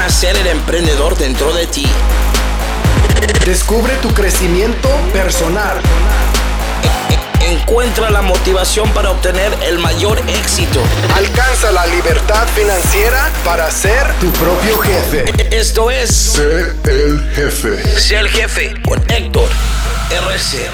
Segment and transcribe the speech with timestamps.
[0.00, 1.84] nacer el emprendedor dentro de ti.
[3.44, 5.78] Descubre tu crecimiento personal.
[7.42, 10.80] Encuentra la motivación para obtener el mayor éxito.
[11.14, 15.24] Alcanza la libertad financiera para ser tu propio jefe.
[15.54, 18.00] Esto es Sé el jefe.
[18.00, 19.50] Sé el jefe con Héctor
[20.10, 20.66] RC.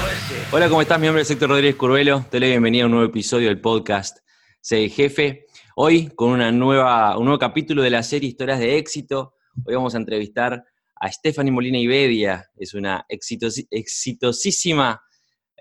[0.51, 1.01] Hola, ¿cómo estás?
[1.01, 2.25] Mi nombre es Héctor Rodríguez Curvelo.
[2.31, 4.19] Te doy la bienvenida a un nuevo episodio del podcast
[4.61, 5.46] Sé el jefe.
[5.79, 9.35] Hoy con una nueva, un nuevo capítulo de la serie Historias de éxito.
[9.63, 12.49] Hoy vamos a entrevistar a Stephanie Molina Ibedia.
[12.55, 14.99] Es una exitos- exitosísima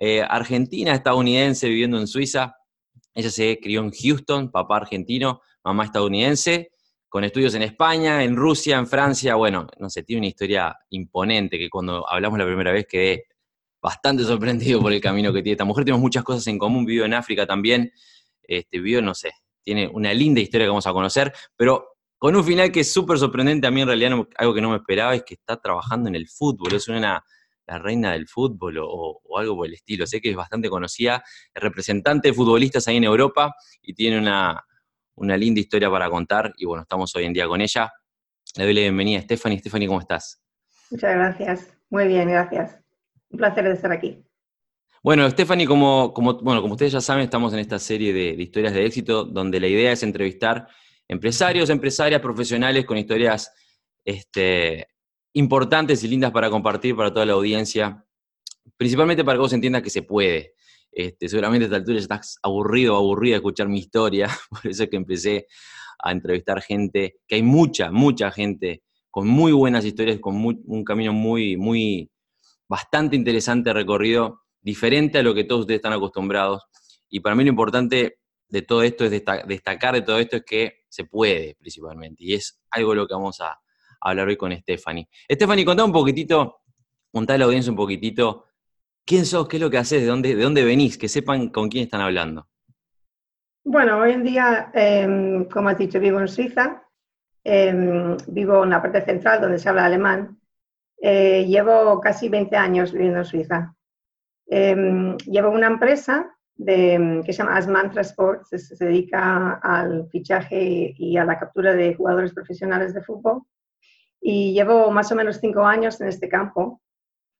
[0.00, 2.56] eh, argentina estadounidense viviendo en Suiza.
[3.12, 6.70] Ella se crió en Houston, papá argentino, mamá estadounidense,
[7.10, 9.34] con estudios en España, en Rusia, en Francia.
[9.34, 13.26] Bueno, no sé, tiene una historia imponente que cuando hablamos la primera vez quedé
[13.82, 15.84] bastante sorprendido por el camino que tiene esta mujer.
[15.84, 17.92] Tenemos muchas cosas en común, vivió en África también,
[18.44, 19.32] este, vivió, no sé,
[19.66, 23.18] tiene una linda historia que vamos a conocer, pero con un final que es súper
[23.18, 26.14] sorprendente, a mí en realidad algo que no me esperaba es que está trabajando en
[26.14, 27.24] el fútbol, es una
[27.66, 30.06] la reina del fútbol o, algo por el estilo.
[30.06, 34.64] Sé que es bastante conocida, es representante de futbolistas ahí en Europa y tiene una,
[35.16, 37.92] una linda historia para contar y bueno, estamos hoy en día con ella.
[38.56, 39.58] Le doy la bienvenida a Stephanie.
[39.58, 40.40] Stephanie, ¿cómo estás?
[40.92, 41.76] Muchas gracias.
[41.90, 42.78] Muy bien, gracias.
[43.30, 44.24] Un placer de estar aquí.
[45.06, 48.74] Bueno, Stephanie, como, como, bueno, como ustedes ya saben, estamos en esta serie de, historias
[48.74, 50.66] de éxito donde la idea es entrevistar
[51.06, 53.52] empresarios, empresarias, profesionales con historias
[54.04, 54.88] este,
[55.34, 58.04] importantes y lindas para compartir para toda la audiencia,
[58.76, 60.54] principalmente para que vos entiendas que se puede.
[60.90, 64.82] Este, seguramente a esta altura ya estás aburrido aburrida de escuchar mi historia, por eso
[64.82, 65.46] es que empecé
[66.00, 71.12] a entrevistar gente, que hay mucha, mucha gente con muy buenas historias, con un camino
[71.12, 72.10] muy, muy,
[72.68, 76.64] bastante interesante recorrido, diferente a lo que todos ustedes están acostumbrados.
[77.08, 78.18] Y para mí lo importante
[78.48, 82.24] de todo esto es desta- destacar de todo esto es que se puede principalmente.
[82.24, 83.58] Y es algo de lo que vamos a, a
[84.00, 85.08] hablar hoy con Stephanie.
[85.30, 86.62] Stephanie, contá un poquitito,
[87.12, 88.46] contá a la audiencia un poquitito,
[89.04, 89.46] ¿quién sos?
[89.46, 90.00] ¿Qué es lo que haces?
[90.00, 90.98] ¿De dónde, de dónde venís?
[90.98, 92.48] Que sepan con quién están hablando.
[93.64, 96.82] Bueno, hoy en día, em, como has dicho, vivo en Suiza.
[97.44, 100.40] Em, vivo en la parte central donde se habla alemán.
[101.00, 103.75] Eh, llevo casi 20 años viviendo en Suiza.
[104.48, 111.24] Em, llevo una empresa que se llama Asmantra Sports, se, dedica al fichaje y a
[111.24, 113.42] la captura de jugadores profesionales de fútbol.
[114.20, 116.80] Y llevo más o menos cinco años en este campo,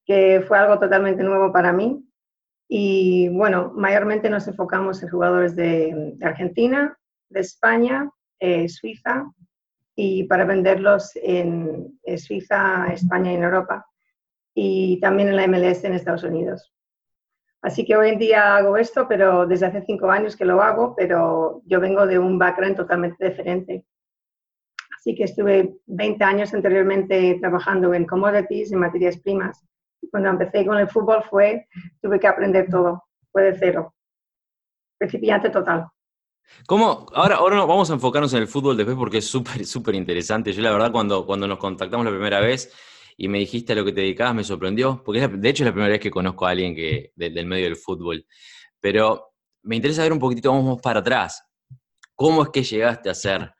[0.05, 2.05] que fue algo totalmente nuevo para mí.
[2.69, 6.99] Y bueno, mayormente nos enfocamos en jugadores de, Argentina,
[7.31, 9.33] de España, eh, Suiza
[9.95, 13.87] y para venderlos en, eh, Suiza, España y en Europa.
[14.55, 16.76] Y también en la MLS en Estados Unidos.
[17.63, 20.95] Así que hoy en día hago esto, pero desde hace cinco años que lo hago,
[20.95, 23.85] pero yo vengo de un background totalmente diferente.
[24.99, 29.65] Así que estuve 20 años anteriormente trabajando en commodities, en materias primas.
[30.01, 31.67] Y cuando empecé con el fútbol fue,
[32.03, 33.95] tuve que aprender todo, fue de cero.
[34.99, 35.89] Principiante total.
[36.67, 37.07] ¿Cómo?
[37.15, 40.53] Ahora, ahora vamos a enfocarnos en el fútbol después porque es súper, súper interesante.
[40.53, 42.73] Yo la verdad cuando, cuando nos contactamos la primera vez
[43.17, 45.73] y me dijiste a lo que te dedicabas me sorprendió, porque de hecho es la
[45.73, 48.27] primera vez que conozco a alguien que, de- del medio del fútbol.
[48.81, 49.33] Pero
[49.63, 51.43] me interesa ver un poquitito, vamos para atrás.
[52.15, 53.53] ¿Cómo es que llegaste a ser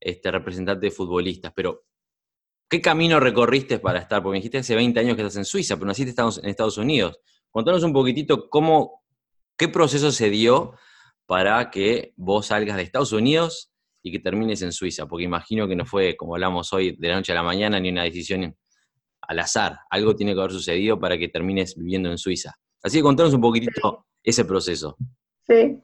[0.00, 1.52] este, representante de futbolistas?
[1.54, 1.84] Pero,
[2.68, 4.22] ¿qué camino recorriste para estar?
[4.22, 7.18] Porque me dijiste hace 20 años que estás en Suiza, pero naciste en Estados Unidos.
[7.50, 9.02] Contanos un poquitito cómo,
[9.56, 10.74] qué proceso se dio
[11.26, 13.70] para que vos salgas de Estados Unidos
[14.02, 17.16] y que termines en Suiza, porque imagino que no fue, como hablamos hoy, de la
[17.16, 18.56] noche a la mañana, ni una decisión
[19.28, 19.78] al azar.
[19.90, 22.54] Algo tiene que haber sucedido para que termines viviendo en Suiza.
[22.82, 24.96] Así que contanos un poquitito ese proceso.
[25.46, 25.80] Sí.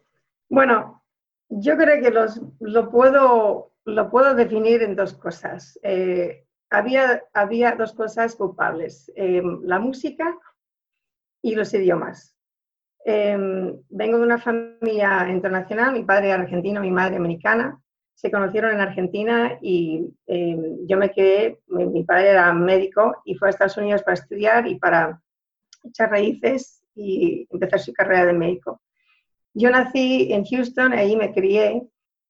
[0.49, 1.05] Bueno,
[1.49, 5.79] yo creo que los, lo, puedo, lo puedo definir en dos cosas.
[5.83, 10.37] Eh, había, había dos cosas culpables, eh, la música
[11.43, 12.35] y los idiomas.
[13.05, 13.37] Eh,
[13.91, 17.79] vengo de una familia internacional, mi padre argentino, mi madre americana.
[18.15, 20.57] Se conocieron en Argentina y eh,
[20.87, 24.77] yo me quedé, mi, padre era médico y fue a Estados Unidos para estudiar y
[24.77, 25.21] para
[25.83, 28.81] echar raíces y empezar su carrera de médico.
[29.53, 31.83] Yo nací en Houston, ahí me crié,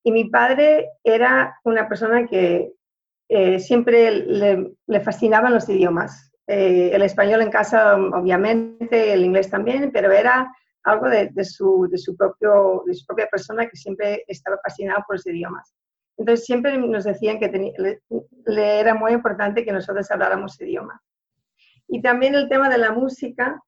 [0.03, 2.71] y mi padre era una persona que
[3.27, 6.31] eh, siempre le, fascinaban los idiomas.
[6.45, 10.51] Eh, el español en casa, obviamente, el inglés también, pero era
[10.83, 15.15] algo de, su, de, su propio, de su propia persona que siempre estaba fascinado por
[15.15, 15.73] los idiomas.
[16.17, 18.01] Entonces siempre nos decían que tenía, le,
[18.45, 21.01] le, era muy importante que nosotros habláramos idiomas.
[21.87, 23.61] Y también el tema de la música.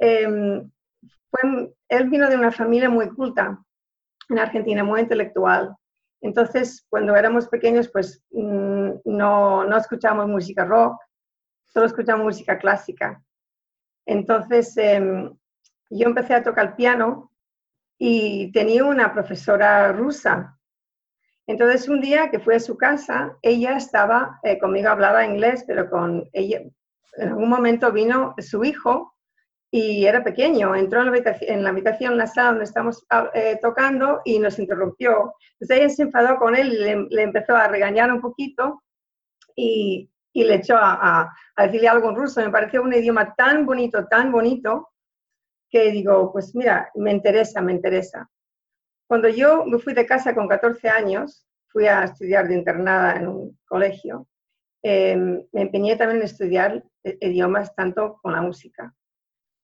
[0.00, 0.62] Eh,
[1.30, 3.58] fue, él vino de una familia muy culta
[4.28, 5.74] en Argentina, muy intelectual.
[6.20, 11.00] Entonces, cuando éramos pequeños, pues mm, no, no escuchábamos música rock,
[11.64, 13.22] solo escuchábamos música clásica.
[14.06, 15.32] Entonces, em,
[15.90, 17.30] yo empecé a tocar piano
[17.98, 20.57] y tenía una profesora rusa.
[21.48, 25.88] Entonces, un día que fui a su casa, ella estaba, eh, conmigo hablaba inglés, pero
[25.88, 26.60] con ella,
[27.16, 29.14] en algún momento vino su hijo
[29.70, 33.30] y era pequeño, entró en la habitación, en la, habitación, la sala donde estamos ah,
[33.32, 35.32] eh, tocando y nos interrumpió.
[35.58, 38.82] Entonces ella se enfadó con él y le, empezó a regañar un poquito
[39.56, 42.42] y, y le echó a, a, decirle algo en ruso.
[42.42, 44.90] Me pareció un idioma tan bonito, tan bonito,
[45.70, 48.28] que digo, pues mira, me interesa, me interesa.
[49.08, 53.26] Cuando yo me fui de casa con 14 años, fui a estudiar de internada en
[53.26, 54.28] un colegio,
[54.82, 58.94] em, me empeñé también en estudiar eh, idiomas tanto con la música.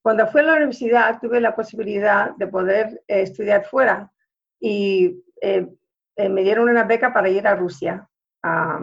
[0.02, 4.10] Cuando fui a la universidad tuve la posibilidad de poder eh, estudiar fuera
[4.58, 5.66] y eh,
[6.16, 8.08] me dieron una beca para ir a Rusia
[8.42, 8.80] a,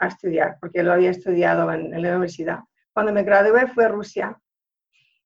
[0.00, 2.60] estudiar, porque lo había estudiado en, en, la universidad.
[2.92, 4.40] Cuando me gradué fue a Rusia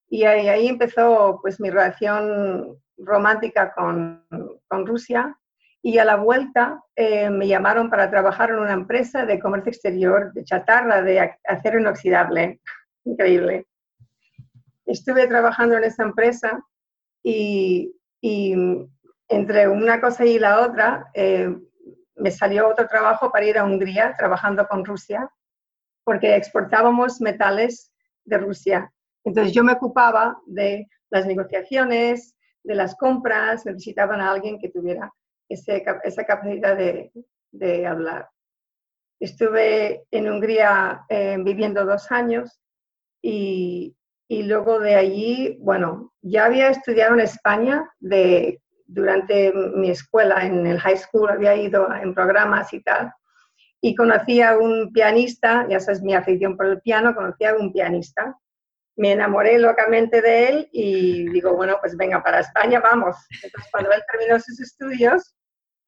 [0.08, 4.24] y ahí, empezó pues mi relación romántica con,
[4.68, 5.36] con Rusia
[5.82, 10.32] y a la vuelta eh, me llamaron para trabajar en una empresa de comercio exterior,
[10.32, 12.60] de chatarra, de acero inoxidable.
[13.04, 13.66] Increíble.
[14.86, 16.62] Estuve trabajando en esa empresa
[17.22, 18.54] y, y
[19.28, 21.54] entre una cosa y la otra eh,
[22.16, 25.28] me salió otro trabajo para ir a Hungría trabajando con Rusia,
[26.04, 27.92] porque exportábamos metales
[28.24, 28.90] de Rusia
[29.24, 35.12] entonces yo me ocupaba de las negociaciones, de las compras, necesitaban a alguien que tuviera
[35.48, 38.28] esa capacidad de, hablar.
[39.20, 42.60] Estuve en Hungría eh, viviendo dos años
[43.22, 43.94] y,
[44.28, 50.80] luego de allí, bueno, ya había estudiado en España de, durante mi escuela, en el
[50.80, 53.12] high school, había ido en programas y tal,
[53.80, 57.72] y conocí a un pianista, ya sabes, mi afición por el piano, conocí a un
[57.72, 58.36] pianista
[58.96, 63.16] me enamoré locamente de él y digo, bueno, pues venga, para España vamos.
[63.42, 65.34] Entonces, cuando él terminó sus estudios,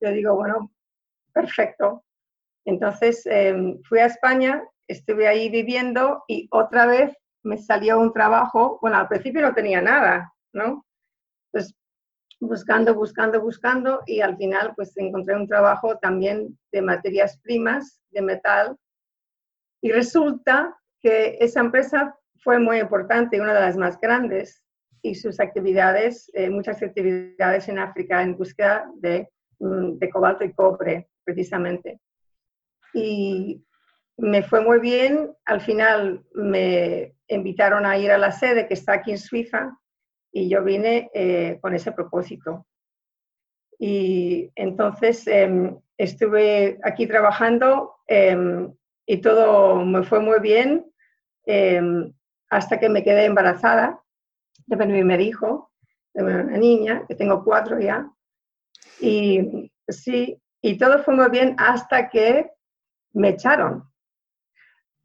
[0.00, 0.72] yo digo, bueno,
[1.32, 2.04] perfecto.
[2.64, 8.78] Entonces, em, fui a España, estuve ahí viviendo y otra vez me salió un trabajo,
[8.82, 10.84] bueno, al principio no tenía nada, ¿no?
[11.52, 11.74] Pues
[12.40, 18.22] buscando, buscando, buscando y al final pues encontré un trabajo también de materias primas, de
[18.22, 18.76] metal.
[19.80, 24.62] Y resulta que esa empresa fue muy importante una de las más grandes
[25.02, 29.28] y sus actividades, eh, muchas actividades en África en búsqueda de,
[29.58, 31.98] mm, de, cobalto y cobre, precisamente.
[32.94, 33.64] Y
[34.16, 35.34] me fue muy bien.
[35.44, 39.76] Al final me invitaron a ir a la sede que está aquí en Suiza
[40.30, 42.64] y yo vine eh, con ese propósito.
[43.76, 48.72] Y entonces em, estuve aquí trabajando em,
[49.04, 50.86] y todo me fue muy bien.
[51.44, 52.12] Em,
[52.50, 54.00] hasta que me quedé embarazada
[54.66, 55.70] de mi hijo,
[56.14, 58.10] de una niña, que tengo cuatro ya.
[59.00, 62.50] Y sí, y todo fue muy bien hasta que
[63.12, 63.84] me echaron.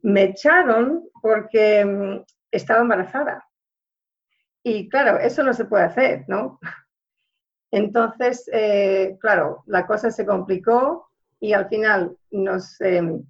[0.01, 3.45] Me echaron porque mm, estaba embarazada.
[4.63, 6.59] Y claro, eso no se puede hacer, ¿no?
[7.71, 11.09] Entonces, eh, claro, la cosa se complicó
[11.39, 13.23] y al final nos, em,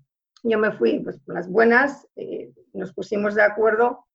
[0.44, 4.06] yo me fui pues, las buenas, eh, nos pusimos de acuerdo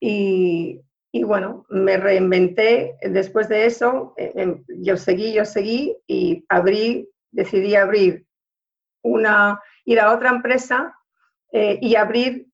[0.00, 0.80] y,
[1.12, 2.96] y, bueno, me reinventé.
[3.02, 8.26] Después de eso, eh, em, yo seguí, yo seguí y abrí, decidí abrir
[9.02, 10.94] una, ir a otra empresa
[11.52, 12.48] eh, y abrir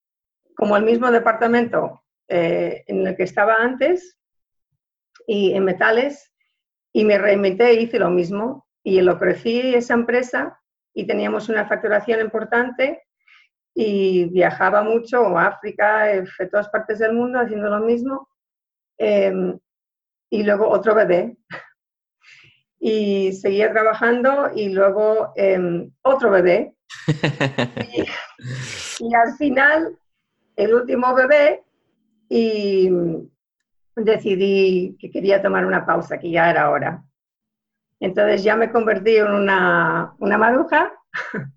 [0.56, 4.18] como el mismo departamento en el que estaba antes
[5.26, 6.32] y en metales
[6.92, 10.60] y me reinventé e hice lo mismo y lo crecí esa empresa
[10.94, 13.05] y teníamos una facturación importante
[13.78, 18.26] y viajaba mucho a África, en todas partes del mundo haciendo lo mismo.
[18.96, 19.58] Em,
[20.30, 21.36] y luego otro bebé.
[22.78, 26.76] Y seguía trabajando y luego em, otro bebé.
[29.00, 29.98] y, al final,
[30.54, 31.64] el último bebé,
[32.28, 32.90] y
[33.96, 37.02] decidí que quería tomar una pausa, que ya era hora.
[37.98, 40.92] Entonces ya me convertí en una, una maruja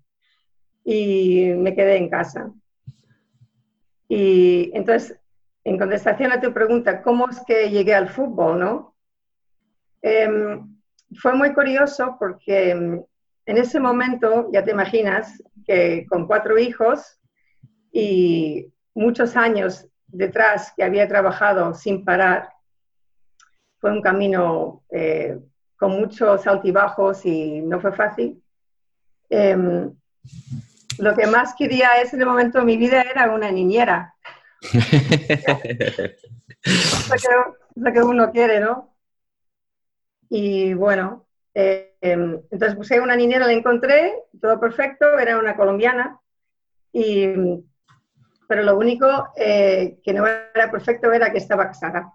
[0.92, 2.52] y me quedé en casa.
[4.08, 5.16] Y entonces,
[5.62, 8.96] en contestación a tu pregunta, ¿cómo es que llegué al fútbol, no?
[10.02, 10.76] Em,
[11.20, 13.04] fue muy curioso porque em,
[13.46, 17.20] en ese momento, ya te imaginas, que con cuatro hijos
[17.92, 22.48] y muchos años detrás que había trabajado sin parar,
[23.78, 25.38] fue un camino eh,
[25.76, 28.42] con muchos altibajos y no fue fácil.
[29.28, 29.94] Em,
[31.00, 34.14] lo que más quería en ese momento de mi vida era una niñera.
[37.74, 38.94] lo que uno quiere, ¿no?
[40.28, 46.20] Y bueno, eh, em, entonces busqué una niñera, la encontré, todo perfecto, era una colombiana,
[46.92, 47.26] y,
[48.46, 52.12] pero lo único eh, que no era perfecto era que estaba casada.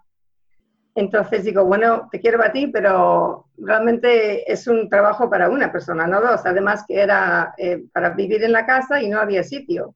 [0.96, 6.06] Entonces digo, bueno, te quiero a ti, pero realmente es un trabajo para una persona,
[6.06, 6.40] no dos.
[6.46, 9.94] Además que era eh, para vivir en la casa y no había sitio.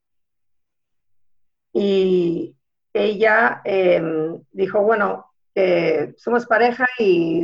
[1.73, 2.54] Y
[2.92, 5.26] ella em, dijo, bueno,
[6.16, 7.42] somos pareja y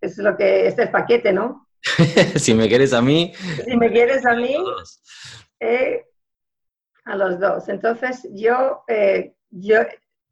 [0.00, 1.68] es lo que es el paquete, ¿no?
[2.36, 3.32] si me quieres a mí.
[3.64, 4.56] Si me quieres a mí,
[5.60, 6.04] eh,
[7.04, 7.68] a los dos.
[7.68, 9.80] Entonces yo, eh, yo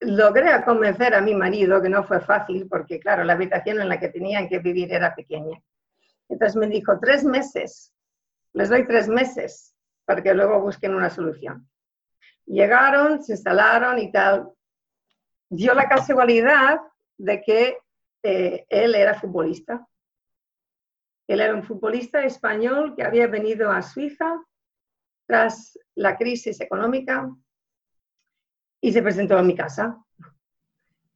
[0.00, 3.98] logré convencer a mi marido, que no fue fácil, porque claro, la habitación en la
[3.98, 5.60] que tenían que vivir era pequeña.
[6.28, 7.94] Entonces me dijo, tres meses,
[8.52, 9.74] les doy tres meses
[10.04, 11.68] para que luego busquen una solución.
[12.46, 14.50] Llegaron, se instalaron y tal.
[15.48, 16.80] Dio la casualidad
[17.18, 17.78] de que
[18.22, 19.86] eh, él era futbolista.
[21.28, 24.40] Él era un futbolista español que había venido a Suiza
[25.26, 27.28] tras la crisis económica
[28.86, 29.98] y se presentó en mi casa.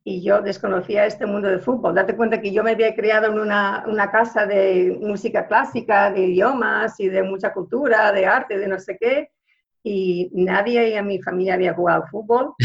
[0.02, 1.94] Y yo desconocía este mundo de fútbol.
[1.94, 6.20] Date cuenta que yo me había criado en una, una casa de música clásica, de
[6.20, 9.30] idiomas y de mucha cultura, de arte, de no sé qué
[9.82, 12.54] y nadie en mi familia había jugado fútbol.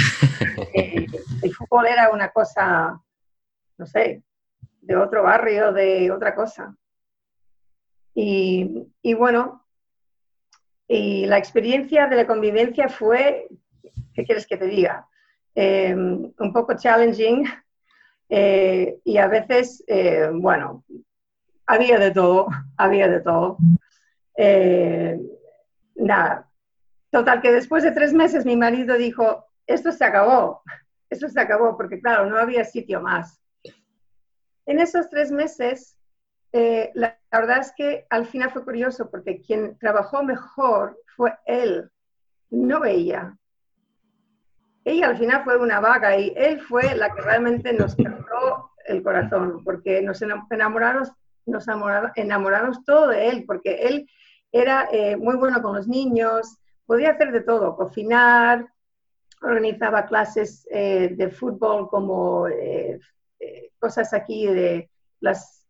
[0.74, 1.06] Eh,
[1.42, 3.00] el fútbol era una cosa,
[3.78, 4.24] no sé,
[4.82, 6.76] de otro barrio, de otra cosa.
[8.14, 9.66] Y, y bueno,
[10.88, 13.48] y la experiencia de la convivencia fue,
[14.16, 15.08] ¿qué quieres que te diga?
[15.54, 17.46] Em, un poco challenging
[18.30, 20.84] eh, y a veces, eh, bueno,
[21.68, 23.58] había de todo, había de todo.
[25.96, 26.50] nada,
[27.16, 30.62] Total, que después de tres meses mi marido dijo, esto se acabó,
[31.10, 33.42] esto se acabó, porque claro, no había sitio más.
[34.66, 35.98] En esos tres meses,
[36.52, 41.90] eh, la, verdad es que al final fue curioso, porque quien trabajó mejor fue él,
[42.50, 43.38] no ella.
[44.86, 49.02] Ella al final fue una vaga y él fue la que realmente nos cantó el
[49.02, 51.12] corazón, porque nos enamoramos,
[51.48, 51.66] nos
[52.16, 54.08] enamoramos, todo de él, porque él
[54.52, 58.68] era eh, muy bueno con los niños, podía hacer de todo, cocinar,
[59.42, 63.00] organizaba clases eh, de fútbol como eh,
[63.80, 64.90] cosas aquí de
[65.20, 65.68] las,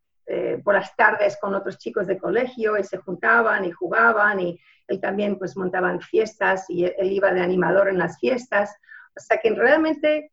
[0.64, 5.00] por las tardes con otros chicos de colegio y se juntaban y jugaban y él
[5.00, 8.76] también pues montaban fiestas y él, iba de animador en las fiestas.
[9.16, 10.32] O sea que realmente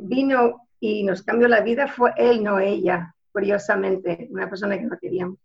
[0.00, 4.98] vino y nos cambió la vida fue él, no ella, curiosamente, una persona que no
[4.98, 5.38] queríamos.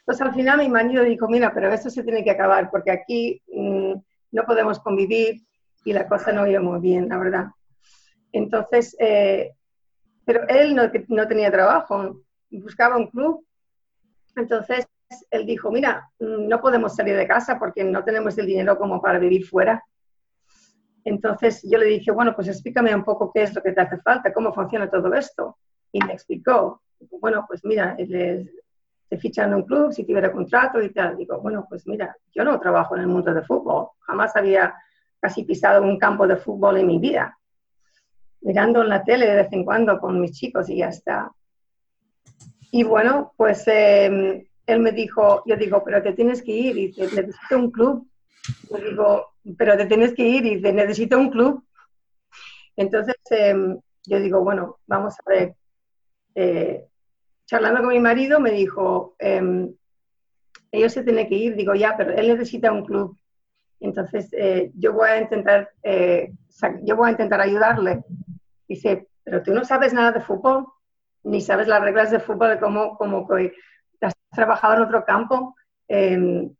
[0.00, 3.42] Entonces al final mi marido dijo, mira, pero esto se tiene que acabar porque aquí
[3.54, 3.92] mm,
[4.32, 5.42] no podemos convivir
[5.84, 7.46] y la cosa no iba muy bien, la verdad.
[8.32, 9.52] Entonces, eh,
[10.24, 12.20] pero él no, no tenía trabajo,
[12.50, 13.46] buscaba un club.
[14.34, 14.86] Entonces
[15.30, 19.00] él dijo, mira, mm, no podemos salir de casa porque no tenemos el dinero como
[19.00, 19.84] para vivir fuera.
[21.04, 23.98] Entonces yo le dije, bueno, pues explícame un poco qué es lo que te hace
[23.98, 25.56] falta, cómo funciona todo esto.
[25.90, 26.82] Y me explicó,
[27.20, 31.16] bueno, pues mira, te fichan en un club, si tuviera contrato y tal.
[31.16, 34.74] Digo, bueno, pues mira, yo no trabajo en el mundo del fútbol, jamás había
[35.20, 37.38] casi pisado un campo de fútbol en mi vida.
[38.40, 41.30] Mirando en la tele de vez en cuando con mis chicos y ya está.
[42.70, 46.86] Y bueno, pues em, él me dijo, yo digo, pero te tienes que ir y
[46.88, 48.08] dice, necesito un club.
[48.70, 51.64] Yo digo, pero te tienes que ir y dice, necesito un club.
[52.76, 55.54] Entonces em, yo digo, bueno, vamos a ver,
[56.34, 56.86] eh,
[57.46, 59.74] charlando con mi marido, me dijo, em,
[60.70, 63.16] ellos se tienen que ir, digo, ya, pero él necesita un club.
[63.80, 66.32] Entonces, eh, yo voy a intentar, eh,
[66.82, 68.04] yo voy a intentar ayudarle.
[68.66, 70.66] Dice, pero tú no sabes nada de fútbol,
[71.24, 73.52] ni sabes las reglas de fútbol, como, como que
[74.00, 75.54] has trabajado en otro campo,
[75.88, 76.54] em,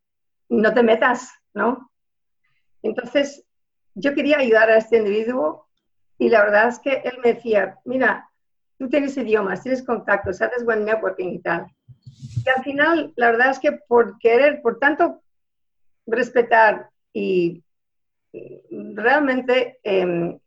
[0.48, 1.90] no te metas, ¿no?
[2.82, 3.44] Entonces,
[3.94, 5.66] yo quería ayudar a este individuo
[6.18, 8.30] y la verdad es que él me decía, mira,
[8.78, 11.66] tú tienes idiomas, tienes contactos, haces buen networking y tal.
[12.44, 15.22] Y al final, la verdad es que por querer, por tanto
[16.06, 17.62] respetar y
[18.70, 20.38] realmente em,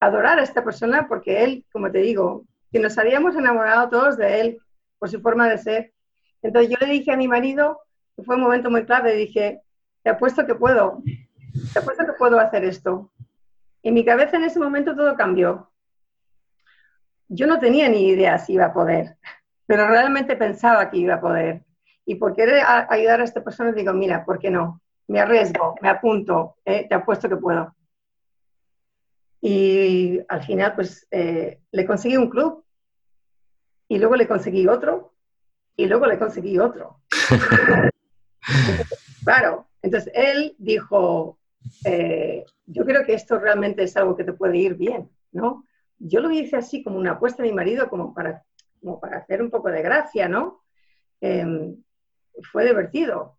[0.00, 4.40] adorar a esta persona, porque él, como te digo, que nos habíamos enamorado todos de
[4.40, 4.58] él
[4.98, 5.92] por su forma de ser.
[6.42, 7.80] Entonces yo le dije a mi marido,
[8.16, 9.62] que fue un momento muy clave, dije,
[10.08, 11.02] te apuesto que puedo,
[11.74, 13.10] te apuesto que puedo hacer esto.
[13.82, 15.68] En mi cabeza en ese momento todo cambió
[17.28, 19.18] yo no tenía ni idea si iba a poder.
[19.66, 21.62] pero realmente pensaba que iba a poder.
[22.06, 24.80] Y por querer ayudar a esta persona, digo, mira, ¿por qué no?
[25.08, 27.76] Me arriesgo, me apunto, eh, te apuesto que puedo.
[29.42, 32.64] Y al final, pues, eh, le conseguí un club,
[33.88, 35.12] y luego le conseguí otro,
[35.76, 37.02] y luego le conseguí otro.
[39.22, 41.38] claro, entonces él dijo,
[41.84, 45.64] eh, yo creo que esto realmente es algo que te puede ir bien, ¿no?
[45.98, 48.44] Yo lo hice así como una apuesta a mi marido, como para,
[48.80, 50.62] como para hacer un poco de gracia, ¿no?
[51.20, 51.76] Em,
[52.52, 53.36] fue divertido.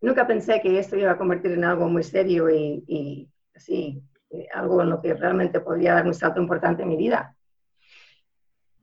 [0.00, 4.46] Nunca pensé que esto iba a convertir en algo muy serio y, y así, eh,
[4.54, 7.34] algo en lo que realmente podría dar un salto importante en mi vida.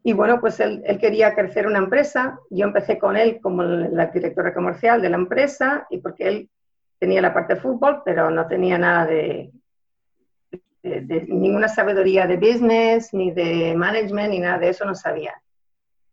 [0.04, 2.40] Y bueno, pues él, él, quería crecer una empresa.
[2.52, 6.50] Yo empecé con él como la directora comercial de la empresa y porque él
[7.00, 9.52] tenía la parte de fútbol, pero no tenía nada de,
[10.86, 15.34] de, ninguna sabiduría de business, ni de management, ni nada de eso, no sabía.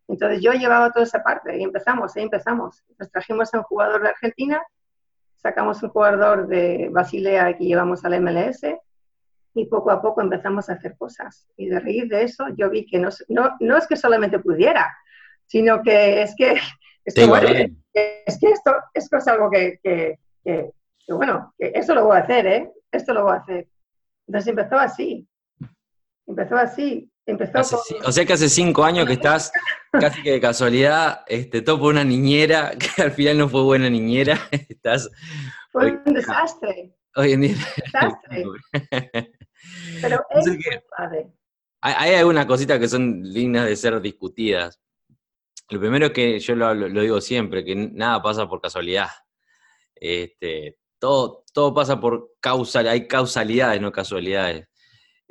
[0.07, 2.83] Entonces yo llevaba toda esa parte y empezamos, ahí empezamos.
[2.99, 4.61] Nos trajimos a un jugador de Argentina,
[5.35, 8.61] sacamos un jugador de Basilea que llevamos al MLS
[9.53, 11.47] y poco a poco empezamos a hacer cosas.
[11.55, 14.91] Y de reír de eso yo vi que no, no, no es que solamente pudiera,
[15.45, 16.55] sino que es que,
[17.05, 20.71] esto, es, que esto, esto es algo que, que, que,
[21.07, 22.71] bueno, que eso lo voy a hacer, ¿eh?
[22.91, 23.67] Esto lo voy a hacer.
[24.27, 25.27] Entonces empezó así.
[26.27, 27.09] Empezó así.
[27.25, 29.51] Empezó O sea que hace cinco años que estás
[29.91, 34.39] casi que de casualidad, este, topo una niñera que al final no fue buena niñera.
[34.51, 35.09] Estás.
[35.71, 36.93] Fue un desastre.
[37.15, 37.55] Hoy en día.
[37.77, 38.43] Desastre.
[40.01, 40.45] Pero es
[41.85, 44.79] hay, hay algunas cositas que son dignas de ser discutidas.
[45.69, 49.07] Lo primero es que yo lo, lo, digo siempre, que nada pasa por casualidad.
[50.03, 54.67] Este, todo, todo pasa por causal, hay causalidades, no casualidades.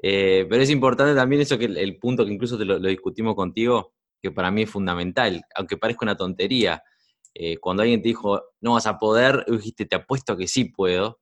[0.03, 3.93] Eh, pero es importante también eso que el, punto que incluso te lo, discutimos contigo,
[4.23, 6.83] que para mí es fundamental, aunque parezca una tontería.
[7.35, 11.21] Eh, cuando alguien te dijo, no vas a poder, dijiste, te apuesto que sí puedo.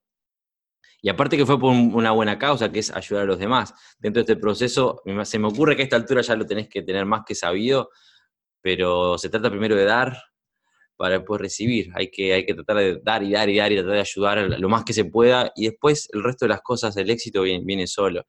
[1.02, 3.75] Y aparte que fue por una buena causa, que es ayudar a los demás.
[3.99, 6.82] Dentro de este proceso, se me ocurre que a esta altura ya lo tenés que
[6.82, 7.91] tener más que sabido,
[8.60, 10.29] pero se trata primero de dar
[11.00, 11.91] para después recibir.
[11.95, 14.39] Hay que, hay que tratar de dar y dar y dar y tratar de ayudar
[14.60, 17.86] lo más que se pueda y después el resto de las cosas, el éxito viene,
[17.86, 18.26] solo.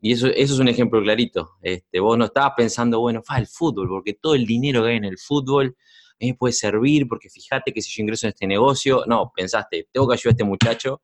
[0.00, 1.50] Y eso, eso es un ejemplo clarito.
[1.60, 4.96] Este, vos no estabas pensando, bueno, fa el fútbol, porque todo el dinero que hay
[4.96, 8.30] en el fútbol a mí me puede servir, porque fíjate que si yo ingreso en
[8.30, 11.02] este negocio, no, pensaste, tengo que ayudar a este muchacho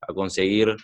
[0.00, 0.74] a conseguir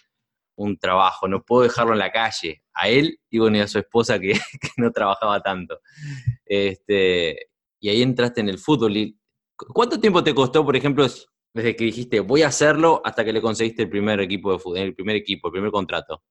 [0.56, 3.78] un trabajo, no puedo dejarlo en la calle, a él y bueno, y a su
[3.78, 5.80] esposa que, que no trabajaba tanto.
[6.44, 7.46] Este,
[7.80, 9.19] y ahí entraste en el fútbol y
[9.68, 11.06] ¿Cuánto tiempo te costó, por ejemplo,
[11.52, 14.78] desde que dijiste voy a hacerlo hasta que le conseguiste el primer equipo de fútbol,
[14.78, 16.22] el primer equipo, el primer contrato?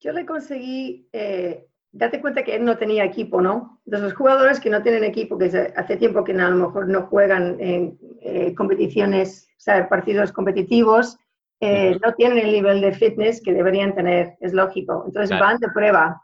[0.00, 3.80] Yo le conseguí, eh, date cuenta que él no tenía equipo, ¿no?
[3.84, 7.02] De los jugadores que no tienen equipo, que hace tiempo que a lo mejor no
[7.02, 11.18] juegan en eh, competiciones, o sea, partidos competitivos,
[11.60, 15.04] eh, no tienen el nivel de fitness que deberían tener, es lógico.
[15.06, 16.22] Entonces van de prueba,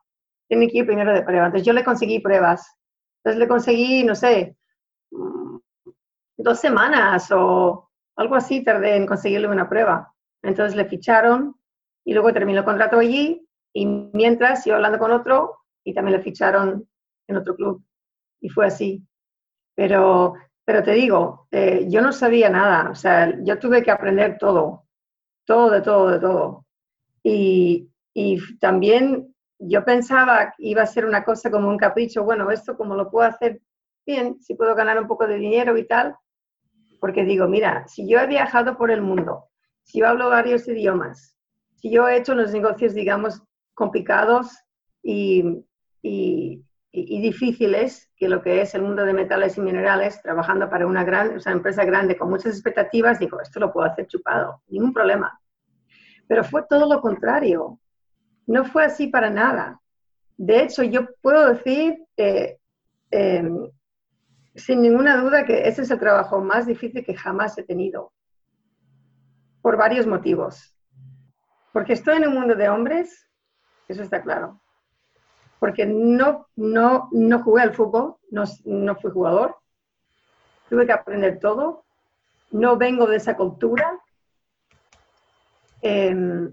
[0.48, 1.46] tienen que ir primero de prueba.
[1.46, 2.66] Entonces yo le conseguí pruebas
[3.26, 4.56] entonces le conseguí, no sé,
[5.10, 5.56] mm,
[6.36, 10.14] dos semanas o algo así tardé en conseguirle una prueba.
[10.44, 11.56] Entonces le ficharon
[12.04, 16.22] y luego terminó el contrato allí y mientras yo hablando con otro y también le
[16.22, 16.88] ficharon
[17.26, 17.84] en otro club.
[18.40, 19.04] Y fue así.
[19.74, 20.34] Pero,
[20.64, 24.86] pero te digo, eh, yo no sabía nada, o sea, yo tuve que aprender todo,
[25.44, 26.66] todo, de todo, de todo.
[27.24, 32.50] Y, y también yo pensaba que iba a ser una cosa como un capricho, bueno,
[32.50, 33.60] esto como lo puedo hacer
[34.04, 36.16] bien, si puedo ganar un poco de dinero y tal,
[37.00, 39.46] porque digo, mira, si yo he viajado por el mundo,
[39.82, 41.36] si yo hablo varios idiomas,
[41.76, 43.42] si yo he hecho los negocios, digamos,
[43.74, 44.56] complicados
[45.02, 45.64] y,
[46.02, 50.86] y, y, difíciles, que lo que es el mundo de metales y minerales, trabajando para
[50.86, 54.62] una gran, o sea, empresa grande con muchas expectativas, digo, esto lo puedo hacer chupado,
[54.68, 55.38] ningún problema.
[56.26, 57.78] Pero fue todo lo contrario.
[58.46, 59.80] No fue así para nada.
[60.36, 62.04] De hecho, yo puedo decir
[63.10, 63.70] em,
[64.54, 68.12] sin ninguna duda que ese es el trabajo más difícil que jamás he tenido,
[69.62, 70.74] por varios motivos.
[71.72, 73.28] Porque estoy en un mundo de hombres,
[73.88, 74.60] eso está claro.
[75.58, 79.56] Porque no, no, no jugué al fútbol, no, no fui jugador,
[80.68, 81.84] tuve que aprender todo,
[82.50, 83.98] no vengo de esa cultura.
[85.82, 86.50] Eh,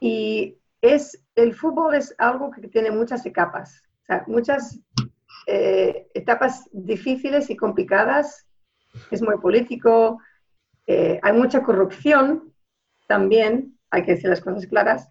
[0.00, 4.80] y es, el fútbol es algo que tiene muchas etapas, o sea, muchas
[5.46, 8.46] eh, etapas difíciles y complicadas.
[9.10, 10.18] Es muy político,
[10.86, 12.52] eh, hay mucha corrupción
[13.06, 15.08] también, hay que decir las cosas claras.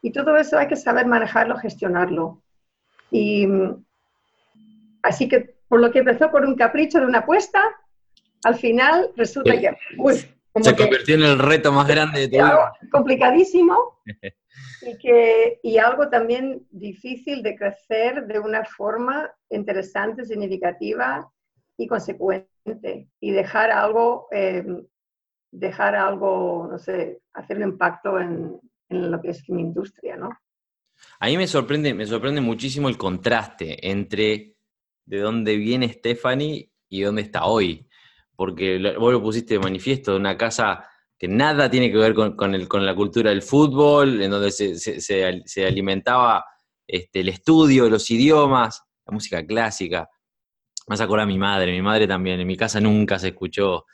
[0.00, 2.42] Y todo eso hay que saber manejarlo, gestionarlo.
[3.10, 3.46] Y,
[5.02, 7.62] Así que por lo que empezó por un capricho de una apuesta,
[8.44, 9.76] al final resulta que...
[10.60, 12.72] se convirtió en el reto más grande de tu vida.
[12.90, 14.00] Complicadísimo
[14.82, 21.30] y, que, y algo también difícil de crecer de una forma interesante, significativa
[21.76, 23.08] y consecuente.
[23.20, 24.64] Y dejar algo, eh,
[25.50, 30.30] dejar algo, no sé, hacer un impacto en, en lo que es mi industria, ¿no?
[31.20, 34.56] A mí me sorprende, me sorprende muchísimo el contraste entre
[35.04, 37.87] de dónde viene Stephanie y dónde está hoy.
[38.38, 42.86] Porque vos lo pusiste de manifiesto, una casa que nada tiene que ver con, con,
[42.86, 46.44] la cultura del fútbol, en donde se, se, alimentaba
[46.86, 50.08] este, el estudio, los idiomas, la música clásica.
[50.86, 53.84] Más acordar a mi madre, mi madre también, en mi casa nunca se escuchó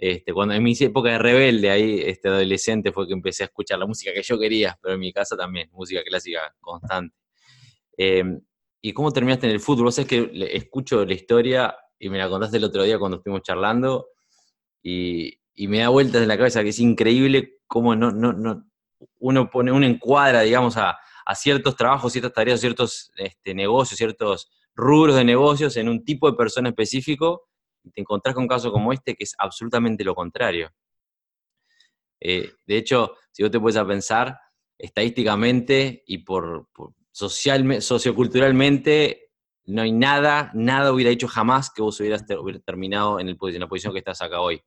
[0.00, 3.80] este, cuando en mi época de rebelde, ahí este adolescente fue que empecé a escuchar
[3.80, 7.16] la música que yo quería, pero en mi casa también, música clásica constante.
[7.96, 8.40] Em,
[8.80, 9.86] ¿Y cómo terminaste en el fútbol?
[9.86, 14.08] Vos que escucho la historia y me la contaste el otro día cuando estuvimos charlando
[14.82, 18.64] y, me da vueltas en la cabeza que es increíble cómo no, no, no,
[19.18, 20.96] uno pone, uno encuadra, digamos, a,
[21.34, 26.36] ciertos trabajos, ciertas tareas, ciertos este, negocios, ciertos rubros de negocios en un tipo de
[26.36, 27.48] persona específico
[27.84, 30.70] y te encontrás con un caso como este que es absolutamente lo contrario.
[32.20, 34.38] Eh, de hecho, si vos te puedes a pensar,
[34.78, 36.68] estadísticamente y por,
[37.12, 39.27] socioculturalmente,
[39.68, 42.24] no hay nada, nada hubiera hecho jamás que vos hubieras
[42.64, 44.60] terminado en, la posición que estás acá hoy.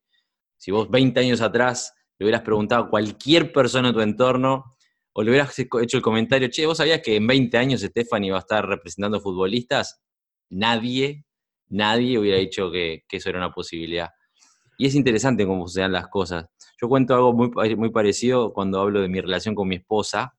[0.57, 4.77] Si vos 20 años atrás le hubieras preguntado a cualquier persona en tu entorno,
[5.13, 8.37] o le hubieras hecho el comentario, che, ¿vos sabías que en 20 años Stephanie va
[8.37, 10.01] a estar representando futbolistas?
[10.49, 11.25] Nadie
[11.71, 14.09] nadie hubiera dicho que, eso era una posibilidad.
[14.77, 16.45] Y es interesante cómo se dan las cosas.
[16.79, 20.35] Yo cuento algo muy, muy parecido cuando hablo de mi relación con mi esposa.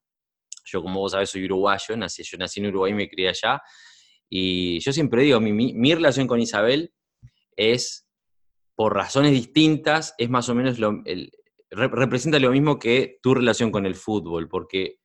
[0.65, 3.61] Yo, como vos sabés, soy uruguayo, nací, yo nací en Uruguay y me crié allá.
[4.35, 6.95] Y yo siempre digo, mi, mi, relación con Isabel
[7.55, 8.09] es,
[8.75, 11.03] por razones distintas, es más o menos lo,
[11.71, 14.97] representa lo mismo que tu relación con el fútbol, porque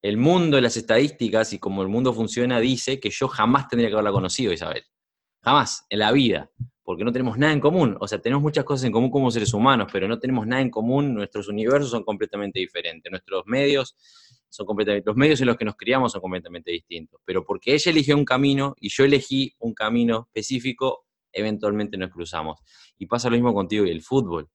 [0.00, 3.90] el mundo de las estadísticas y como el mundo funciona dice que yo jamás tendría
[3.90, 4.84] que haberla conocido, Isabel.
[5.44, 6.50] Jamás, en la vida,
[6.82, 7.98] porque no tenemos nada en común.
[8.00, 10.70] O sea, tenemos muchas cosas en común como seres humanos, pero no tenemos nada en
[10.70, 11.12] común.
[11.12, 13.12] Nuestros universos son completamente diferentes.
[13.12, 13.94] Nuestros medios
[14.50, 17.20] son completamente, los medios en los que nos criamos son completamente distintos.
[17.24, 22.58] Pero porque ella eligió un camino y yo elegí un camino específico, eventualmente nos cruzamos.
[22.98, 24.50] Y pasa lo mismo contigo y el fútbol.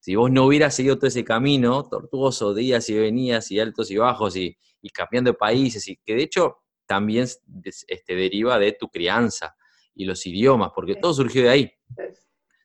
[0.00, 3.96] Si vos no hubieras seguido todo ese camino tortuoso, días y venidas y altos y
[3.96, 4.56] bajos y,
[4.92, 7.26] cambiando de países, y que de hecho también
[7.64, 9.56] este, deriva de tu crianza
[9.94, 11.72] y los idiomas, porque todo surgió de ahí.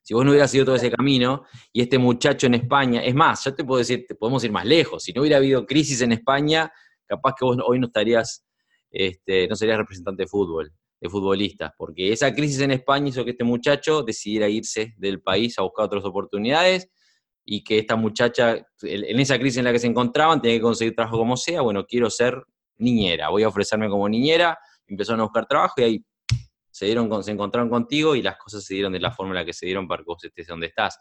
[0.10, 3.46] Si vos no hubieras ido todo ese camino y este muchacho en España, es más,
[3.46, 6.14] yo te puedo decir, te podemos ir más lejos, si no hubiera habido crisis en
[6.14, 6.72] España,
[7.06, 8.44] capaz que vos hoy no estarías,
[8.90, 13.30] este, no serías representante de fútbol, de futbolista, porque esa crisis en España hizo que
[13.30, 16.90] este muchacho decidiera irse del país a buscar otras oportunidades
[17.46, 20.96] y que esta muchacha, en esa crisis en la que se encontraban, tenía que conseguir
[20.96, 22.34] trabajo como sea, bueno, quiero ser
[22.78, 26.06] niñera, voy a ofrecerme como niñera, empezaron a buscar trabajo y ahí
[26.80, 29.46] se, dieron, se encontraron contigo y las cosas se dieron de la forma en la
[29.46, 30.98] que se dieron para que vos estés donde estás.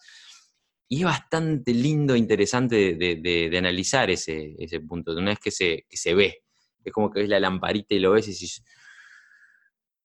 [0.89, 5.53] Y es bastante lindo e interesante de, analizar ese, ese, punto, de una vez que
[5.53, 6.43] se, que se ve.
[6.83, 8.65] Es como que ves la lamparita y lo ves y dices,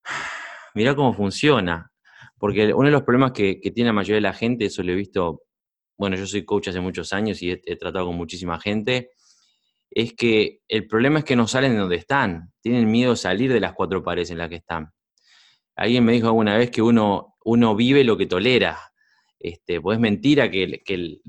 [0.74, 1.90] mirá cómo funciona.
[2.38, 4.96] Porque uno de los problemas que, tiene la mayoría de la gente, eso lo he
[4.96, 5.42] visto,
[5.98, 9.10] bueno, yo soy coach hace muchos años y he, he tratado con muchísima gente,
[9.90, 13.52] es que el problema es que no salen de donde están, tienen miedo de salir
[13.52, 14.93] de las cuatro paredes en las que están.
[15.76, 18.78] Alguien me dijo alguna vez que uno, uno vive lo que tolera.
[19.38, 21.20] Este, pues es mentira que, que,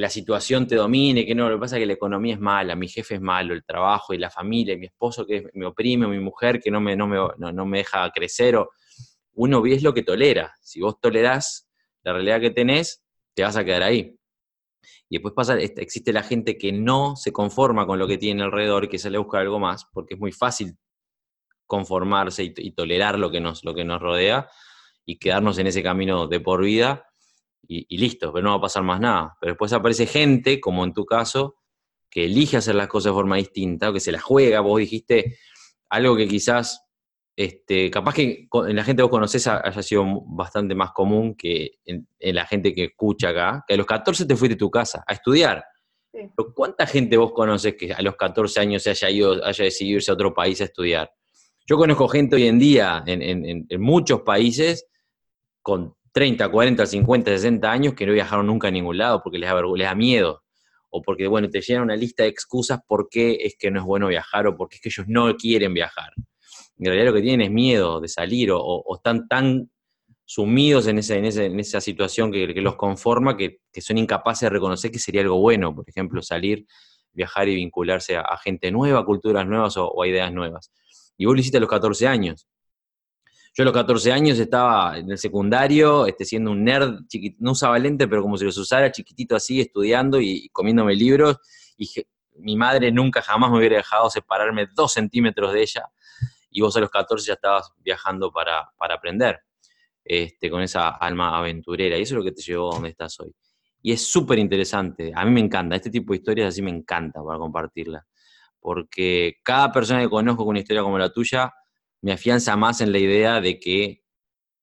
[0.00, 2.74] la situación te domine, que no, lo que pasa es que la economía es mala,
[2.74, 6.18] mi jefe es malo, el trabajo y la familia, mi esposo que me oprime, mi
[6.18, 8.56] mujer que no me, no me, no, me deja crecer.
[8.56, 8.70] O,
[9.34, 10.54] uno vive lo que tolera.
[10.62, 11.68] Si vos tolerás
[12.04, 13.02] la realidad que tenés,
[13.34, 14.16] te vas a quedar ahí.
[15.10, 18.84] Y después pasa, existe la gente que no se conforma con lo que tiene alrededor
[18.84, 20.74] y que sale a buscar algo más, porque es muy fácil
[21.72, 24.46] conformarse y, tolerar lo que, nos, lo que nos rodea
[25.06, 27.06] y quedarnos en ese camino de por vida
[27.66, 29.38] y, listo, pero no va a pasar más nada.
[29.40, 31.56] Pero después aparece gente, como en tu caso,
[32.10, 35.38] que elige hacer las cosas de forma distinta, o que se la juega, vos dijiste
[35.88, 36.84] algo que quizás,
[37.34, 41.78] este, capaz que en la gente que vos conocés haya sido bastante más común que
[41.86, 45.02] en, la gente que escucha acá, que a los 14 te fuiste de tu casa
[45.06, 45.64] a estudiar.
[46.12, 49.96] Pero ¿Cuánta gente vos conoces que a los 14 años se haya ido, haya decidido
[49.96, 51.10] irse a otro país a estudiar?
[51.66, 54.86] Yo conozco gente hoy en día en, muchos países
[55.62, 59.48] con 30, 40, 50, 60 años que no viajaron nunca a ningún lado porque les
[59.48, 60.42] da, les da miedo
[60.90, 63.86] o porque, bueno, te llenan una lista de excusas por qué es que no es
[63.86, 66.12] bueno viajar o porque es que ellos no quieren viajar.
[66.78, 69.70] en realidad lo que tienen es miedo de salir o, están tan
[70.24, 74.98] sumidos en, ese, en, esa situación que, los conforma que, son incapaces de reconocer que
[74.98, 76.66] sería algo bueno, por ejemplo, salir,
[77.12, 80.72] viajar y vincularse a, gente nueva, culturas nuevas o, o, a ideas nuevas.
[81.16, 82.48] Y vos lo hiciste a los 14 años.
[83.54, 87.00] Yo a los 14 años estaba en el secundario, este, siendo un nerd,
[87.38, 91.36] no usaba lente, pero como si los usara, chiquitito así, estudiando y, comiéndome libros.
[91.76, 91.86] Y
[92.36, 95.84] mi madre nunca jamás me hubiera dejado separarme dos centímetros de ella.
[96.50, 99.40] Y vos a los 14 ya estabas viajando para, aprender,
[100.02, 101.98] este, con esa alma aventurera.
[101.98, 103.34] Y eso es lo que te llevó a donde estás hoy.
[103.82, 105.12] Y es súper interesante.
[105.14, 105.76] A mí me encanta.
[105.76, 108.06] Este tipo de historias así me encanta para compartirla.
[108.62, 111.52] Porque cada persona que conozco con una historia como la tuya
[112.00, 114.04] me afianza más en la idea de que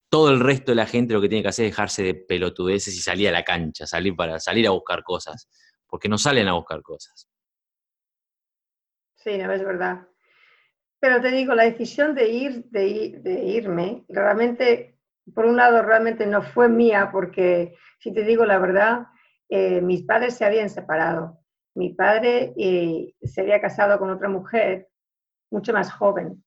[0.10, 2.96] todo el resto de la gente lo que tiene que hacer es dejarse de pelotudeces
[2.96, 5.48] y salir a la cancha, salir para salir a buscar cosas,
[5.88, 7.30] porque no salen a buscar cosas.
[9.16, 10.08] Sí, no es verdad.
[11.00, 14.98] Pero te digo, la decisión de ir, de, irme, realmente,
[15.34, 19.08] por un lado, realmente no fue mía, porque si te digo la verdad,
[19.50, 21.40] eh, mis padres se habían separado.
[21.76, 24.90] Mi padre eh, se había casado con otra mujer
[25.52, 26.44] mucho más joven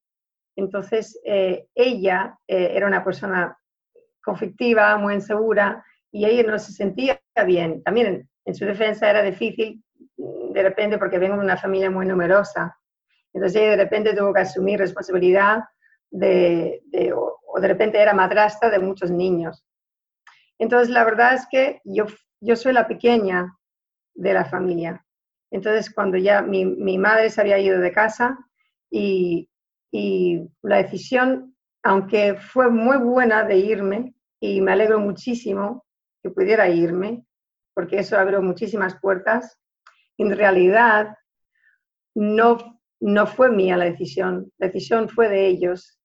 [0.57, 3.57] entonces, eh, ella eh, era una persona
[4.23, 7.83] conflictiva, muy insegura, y ella no se sentía bien.
[7.83, 9.83] También en, su defensa era difícil,
[10.17, 12.77] mm, de repente, porque vengo de una familia muy numerosa.
[13.33, 15.65] Entonces, ella de repente tuvo que asumir responsabilidad
[16.11, 16.83] de,
[17.17, 19.65] o, de repente era madrastra de muchos niños.
[20.59, 22.05] Entonces, la verdad es que yo,
[22.41, 23.57] yo soy la pequeña
[24.15, 25.03] de la familia.
[25.53, 26.65] Entonces, cuando ya mi,
[26.99, 28.39] madre se había ido de casa
[28.91, 29.51] y,
[29.93, 35.85] y la decisión, aunque fue muy buena de irme, y me alegro muchísimo
[36.23, 37.25] que pudiera irme,
[37.75, 39.59] porque eso abrió muchísimas puertas,
[40.17, 41.17] en realidad
[42.15, 46.01] no, no fue mía la decisión, la decisión fue de ellos,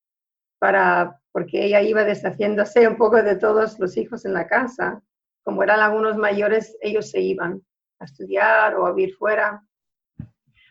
[0.60, 5.02] para, porque ella iba deshaciéndose un poco de todos los hijos en la casa.
[5.44, 7.62] Como eran algunos mayores, ellos se iban
[8.00, 9.64] a estudiar o a vivir fuera.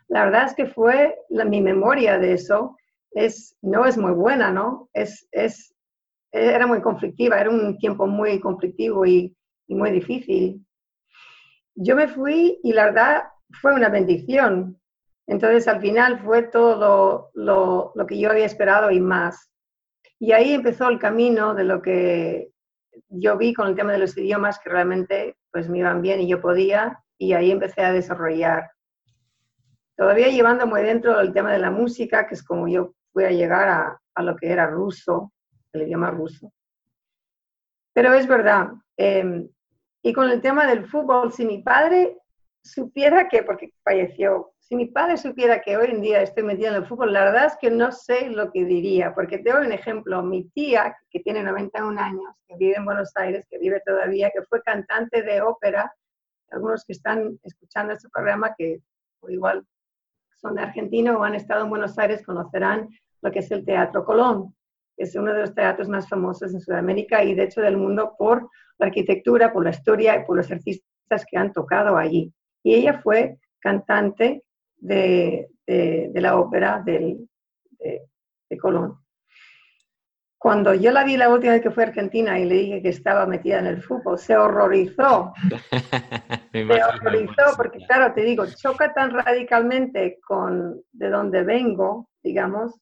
[0.09, 2.77] La verdad es que fue mi memoria de eso
[3.11, 4.89] es, no es muy buena, ¿no?
[4.93, 5.75] Es, es,
[6.31, 9.35] era muy conflictiva, era un tiempo muy conflictivo y,
[9.67, 10.65] y muy difícil.
[11.75, 13.25] Yo me fui y la verdad
[13.61, 14.81] fue una bendición.
[15.27, 19.51] Entonces al final fue todo lo, lo, lo que yo había esperado y más.
[20.19, 22.51] Y ahí empezó el camino de lo que
[23.09, 26.29] yo vi con el tema de los idiomas que realmente pues me iban bien y
[26.29, 28.71] yo podía y ahí empecé a desarrollar.
[29.97, 33.31] Todavía llevando muy dentro el tema de la música, que es como yo voy a
[33.31, 35.33] llegar a, a lo que era ruso,
[35.73, 36.53] el idioma ruso.
[37.95, 38.69] Pero es verdad.
[38.97, 39.49] Em,
[40.03, 42.19] y con el tema del fútbol, si mi padre
[42.63, 46.75] supiera que, porque falleció, si mi padre supiera que hoy en día estoy metida en
[46.75, 49.73] el fútbol, la verdad es que no sé lo que diría, porque te doy un
[49.73, 54.31] ejemplo, mi tía, que tiene 91 años, que vive en Buenos Aires, que vive todavía,
[54.31, 55.93] que fue cantante de ópera,
[56.51, 58.81] algunos que están escuchando este programa, que
[59.29, 59.67] igual
[60.35, 62.89] son de Argentina o han estado en Buenos Aires, conocerán
[63.23, 64.55] lo que es el Teatro Colón,
[64.97, 68.49] es uno de los teatros más famosos en Sudamérica y de hecho del mundo por
[68.79, 72.33] la arquitectura, por la historia y por los artistas que han tocado allí.
[72.63, 74.43] Y ella fue cantante
[74.77, 77.19] de, la ópera de,
[77.79, 79.06] de Colón.
[80.39, 82.91] Cuando yo la vi la última vez que fue a Argentina y le dije que
[82.91, 85.33] estaba metida en el fútbol, se horrorizó.
[86.53, 92.79] se horrorizó porque, claro, te digo, choca tan radicalmente con de donde vengo, digamos,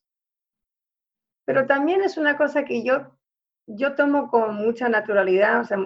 [1.45, 3.17] pero también es una cosa que yo,
[3.67, 5.61] yo tomo con mucha naturalidad.
[5.61, 5.79] O sea,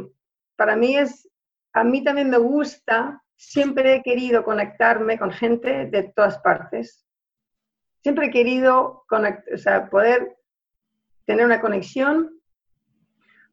[0.56, 1.28] para mí es,
[1.72, 7.04] a mí también me gusta, siempre he querido conectarme con gente de todas partes.
[8.02, 10.37] Siempre he querido o sea, poder
[11.28, 12.40] tener una conexión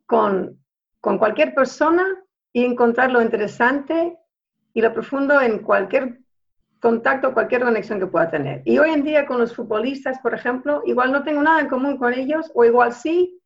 [0.05, 0.57] con,
[1.01, 2.05] con cualquier persona
[2.53, 4.17] y encontrar lo interesante
[4.73, 6.21] y lo profundo en cualquier
[6.79, 8.61] contacto, cualquier conexión que pueda tener.
[8.63, 11.97] Y hoy en día con los futbolistas, por ejemplo, igual no tengo nada en común
[11.97, 13.41] con ellos, o igual sí,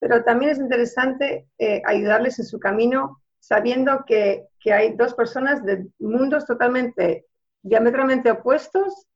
[0.00, 5.62] pero también es interesante eh, ayudarles en su camino sabiendo que, que, hay dos personas
[5.66, 7.26] de mundos totalmente,
[7.62, 9.06] diametralmente opuestos,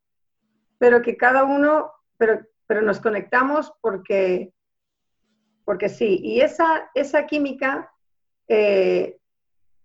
[0.77, 4.53] pero que cada uno, pero, pero nos conectamos porque,
[5.65, 6.21] porque sí.
[6.23, 7.91] Y esa, esa química
[8.47, 9.19] eh,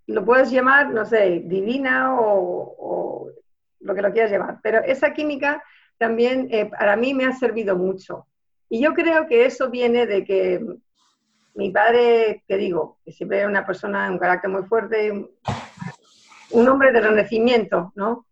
[0.06, 3.32] lo puedes llamar, no sé, divina o
[3.80, 4.60] lo que lo quieras llevar.
[4.62, 5.64] Pero esa química
[5.98, 8.28] también eh, para mí me ha servido mucho.
[8.70, 10.64] Y yo creo que eso viene de que
[11.56, 15.12] mi padre, que digo, que siempre era una persona, un carácter muy fuerte,
[16.52, 18.28] un hombre de renacimiento, ¿no?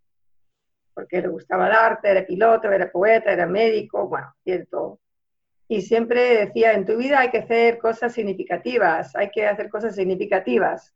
[0.93, 4.99] Porque le gustaba el arte, era piloto, era poeta, era médico, bueno, cierto.
[5.67, 9.95] y siempre decía, en tu vida hay que hacer cosas significativas, hay que hacer cosas
[9.95, 10.93] significativas,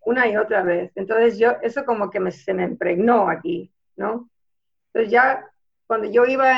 [0.00, 0.92] una y otra vez.
[0.96, 4.28] Entonces yo, eso como que me, se me impregnó aquí, ¿no?
[4.88, 5.50] Entonces ya
[5.86, 6.52] cuando yo iba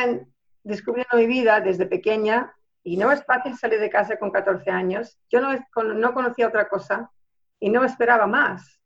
[0.62, 5.18] descubriendo mi vida desde pequeña, y no es fácil salir de casa con 14 años,
[5.29, 5.52] yo no,
[5.94, 7.11] no conocía otra cosa
[7.59, 8.81] y no esperaba más.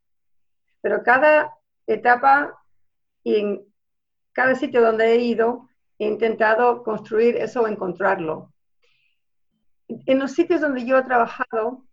[0.81, 2.60] Pero cada etapa
[3.23, 3.61] y en
[4.33, 8.51] cada sitio donde he ido, he intentado construir eso o encontrarlo.
[9.87, 11.85] En los sitios donde yo he trabajado,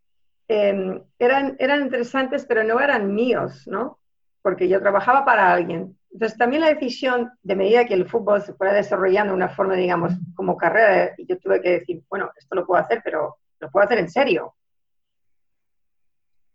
[0.47, 3.99] em, eran, eran interesantes, pero no eran míos, ¿no?
[4.41, 5.99] Porque yo trabajaba para alguien.
[6.11, 9.75] Entonces, también la decisión, de medida que el fútbol se fuera desarrollando de una forma,
[9.75, 13.85] digamos, como carrera, yo tuve que decir, bueno, esto lo puedo hacer, pero lo puedo
[13.85, 14.55] hacer en serio.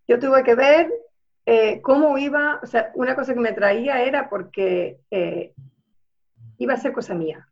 [0.07, 0.91] Yo tuve que ver
[1.45, 5.53] eh, cómo iba, o sea, una cosa que me traía era porque eh,
[6.57, 7.47] iba a ser cosa mía.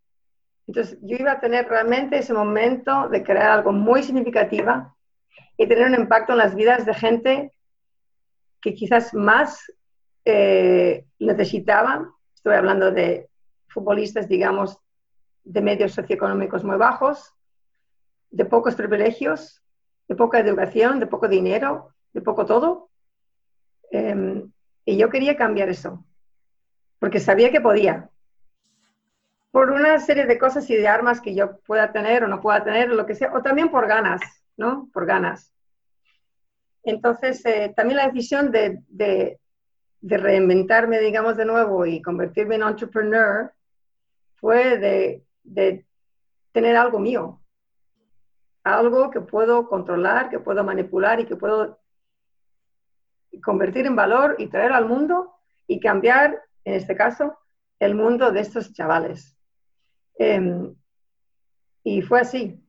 [0.68, 4.96] Entonces, yo iba a tener realmente ese momento de crear algo muy significativo
[5.58, 7.54] y tener un impacto en las vidas de gente
[8.62, 9.72] que quizás más
[10.24, 12.12] eh, necesitaban.
[12.34, 13.28] Estoy hablando de
[13.68, 14.78] futbolistas, digamos,
[15.44, 17.34] de medios socioeconómicos muy bajos,
[18.30, 19.62] de pocos privilegios,
[20.08, 22.91] de poca educación, de poco dinero, de poco todo.
[23.92, 24.50] Em,
[24.86, 26.04] y yo quería cambiar eso,
[26.98, 28.10] porque sabía que podía.
[29.52, 32.64] Por una serie de cosas y de armas que yo pueda tener o no pueda
[32.64, 34.22] tener, lo que sea, o también por ganas,
[34.56, 34.90] ¿no?
[34.94, 35.54] Por ganas.
[36.84, 39.40] Entonces, eh, también la decisión de, de,
[40.00, 43.52] de, reinventarme, digamos, de nuevo y convertirme en entrepreneur
[44.38, 45.86] fue de, de
[46.54, 47.42] tener algo mío,
[48.64, 51.82] algo que puedo controlar, que puedo manipular y que puedo
[53.44, 55.34] convertir en valor y traer al mundo
[55.68, 57.38] y cambiar, en este caso,
[57.80, 59.38] el mundo de estos chavales.
[60.18, 60.76] Em,
[61.84, 62.60] y fue así,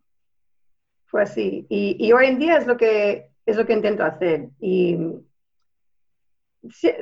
[1.07, 1.67] fue así.
[1.69, 4.49] Y, hoy en día es lo que, es lo que intento hacer.
[4.61, 4.97] Y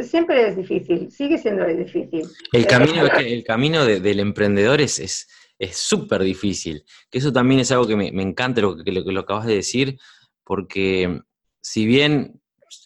[0.01, 2.27] siempre es difícil, sigue siendo difícil.
[2.53, 5.29] El camino, el camino del emprendedor es,
[5.61, 6.85] es súper difícil.
[7.11, 9.55] Que eso también es algo que me, encanta lo que, lo que, lo acabas de
[9.55, 9.99] decir,
[10.43, 11.21] porque
[11.61, 12.40] si bien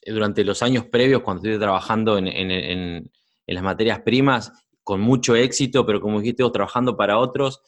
[0.07, 3.11] durante los años previos, cuando estuve trabajando en,
[3.47, 7.61] las materias primas, con mucho éxito, pero como dijiste, trabajando para otros,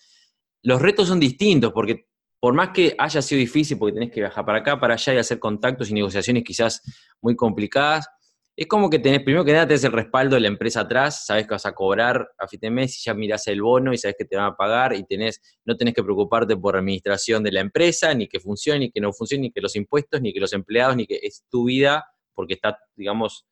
[0.63, 2.09] los retos son distintos, porque
[2.41, 5.19] por más que haya sido difícil, porque tenés que viajar para acá, para allá y
[5.19, 6.83] hacer contactos y negociaciones quizás
[7.21, 8.09] muy complicadas,
[8.57, 11.45] es como que tenés, primero que nada, tenés el respaldo de la empresa atrás, sabes
[11.47, 14.17] que vas a cobrar a fin de mes y ya mirás el bono y sabes
[14.19, 17.61] que te van a pagar y tenés, no tenés que preocuparte por administración de la
[17.61, 20.55] empresa, ni que funcione, ni que no funcione, ni que los impuestos, ni que los
[20.55, 23.47] empleados, ni que es tu vida, porque está, digamos,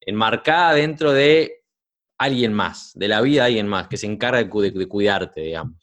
[0.00, 1.62] enmarcada dentro de
[2.18, 5.76] alguien más, de la vida de alguien más, que se encarga de, cuidarte, digamos.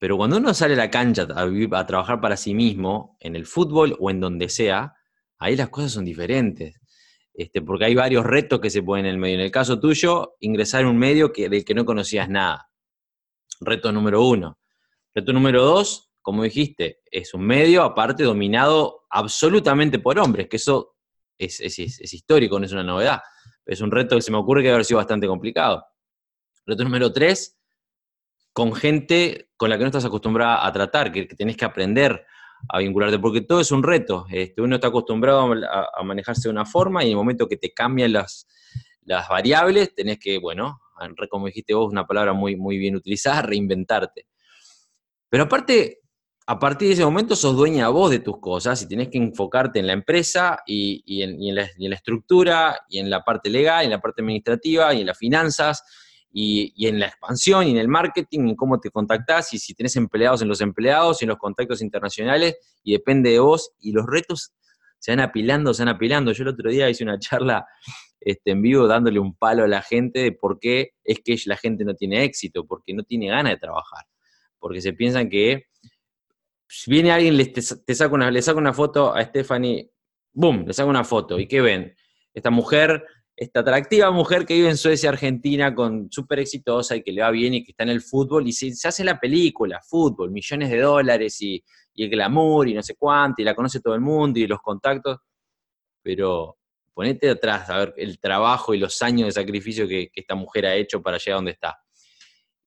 [0.00, 3.46] Pero cuando uno sale a la cancha a, a trabajar para sí mismo, en el
[3.46, 4.96] fútbol o en donde sea,
[5.42, 6.80] ahí las cosas son diferentes.
[7.34, 9.34] Este, porque hay varios retos que se ponen en el medio.
[9.36, 12.68] En el caso tuyo, ingresar en un medio que, del que no conocías nada.
[13.60, 14.58] Reto número uno.
[15.14, 20.96] Reto número dos, como dijiste, es un medio aparte dominado absolutamente por hombres, que eso
[21.38, 21.60] es,
[22.12, 23.20] histórico, no es una novedad.
[23.64, 25.84] Es un reto que se me ocurre que haber sido bastante complicado.
[26.66, 27.58] Reto número tres,
[28.52, 32.24] con gente con la que no estás acostumbrada a tratar, que, que tenés que aprender
[32.68, 34.26] a vincularte, porque todo es un reto.
[34.30, 37.72] Este, uno está acostumbrado a, manejarse de una forma y en el momento que te
[37.72, 38.46] cambian las,
[39.04, 40.80] las variables, tenés que, bueno,
[41.30, 44.26] como dijiste vos, una palabra muy, muy bien utilizada, reinventarte.
[45.28, 46.00] Pero aparte,
[46.46, 49.78] a partir de ese momento sos dueña vos de tus cosas y tenés que enfocarte
[49.78, 53.84] en la empresa y, en, la, y, en, la, estructura y en la parte legal,
[53.84, 55.82] en la parte administrativa y en las finanzas
[56.32, 59.96] y, en la expansión y en el marketing, en cómo te contactás y si tenés
[59.96, 64.06] empleados en los empleados y en los contactos internacionales y depende de vos y los
[64.06, 64.52] retos
[64.98, 66.32] se van apilando, se van apilando.
[66.32, 67.66] Yo el otro día hice una charla
[68.20, 71.56] este, en vivo dándole un palo a la gente de por qué es que la
[71.56, 74.06] gente no tiene éxito, porque no tiene ganas de trabajar,
[74.58, 75.66] porque se piensan que
[76.86, 79.90] viene alguien, le, te, saca una, le saca una foto a Stephanie,
[80.32, 80.64] ¡boom!
[80.66, 81.38] Le saca una foto.
[81.38, 81.96] ¿Y qué ven?
[82.32, 83.04] Esta mujer
[83.36, 87.30] esta atractiva mujer que vive en Suecia, Argentina, con súper exitosa y que le va
[87.30, 90.80] bien y que está en el fútbol, y se, hace la película, fútbol, millones de
[90.80, 91.62] dólares y,
[91.94, 95.18] el glamour y no sé cuánto, y la conoce todo el mundo y los contactos,
[96.02, 96.56] pero
[96.94, 100.74] ponete atrás a ver el trabajo y los años de sacrificio que, esta mujer ha
[100.74, 101.78] hecho para llegar a donde está.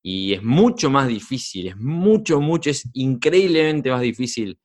[0.01, 4.59] Y es mucho más difícil, es mucho, mucho, es increíblemente más difícil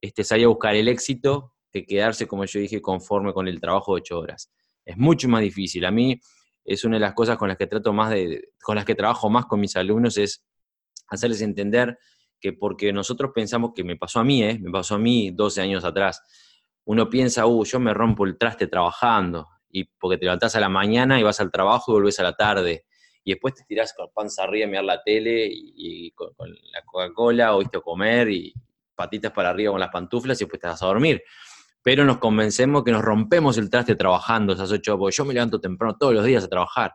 [0.00, 3.94] este, salir a buscar el éxito que quedarse, como yo dije, conforme con el trabajo
[3.94, 4.50] de ocho horas
[4.88, 5.84] es mucho más difícil.
[5.84, 6.18] A mí
[6.64, 9.28] es una de las cosas con las que trato más de, con las que trabajo
[9.28, 10.46] más con mis alumnos es
[11.08, 11.98] hacerles entender
[12.40, 14.58] que porque nosotros pensamos que me pasó a mí, ¿eh?
[14.58, 16.22] me pasó a mí 12 años atrás,
[16.84, 20.70] uno piensa, uh, yo me rompo el traste trabajando, y porque te levantás a la
[20.70, 22.86] mañana y vas al trabajo y volvés a la tarde,
[23.24, 26.32] y después te tirás con panza arriba a mirar la tele y, con,
[26.72, 28.54] la Coca-Cola, o a comer y
[28.94, 31.22] patitas para arriba con las pantuflas y después te vas a dormir.
[31.88, 35.32] Pero nos convencemos que nos rompemos el traste trabajando esas ocho horas, porque yo me
[35.32, 36.92] levanto temprano todos los días a trabajar.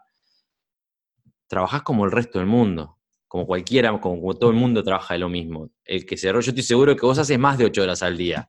[1.47, 2.99] Trabajás como el resto del mundo
[3.33, 5.71] como cualquiera, como, todo el mundo trabaja de lo mismo.
[5.83, 8.47] El que cerró, yo estoy seguro que vos haces más de ocho horas al día.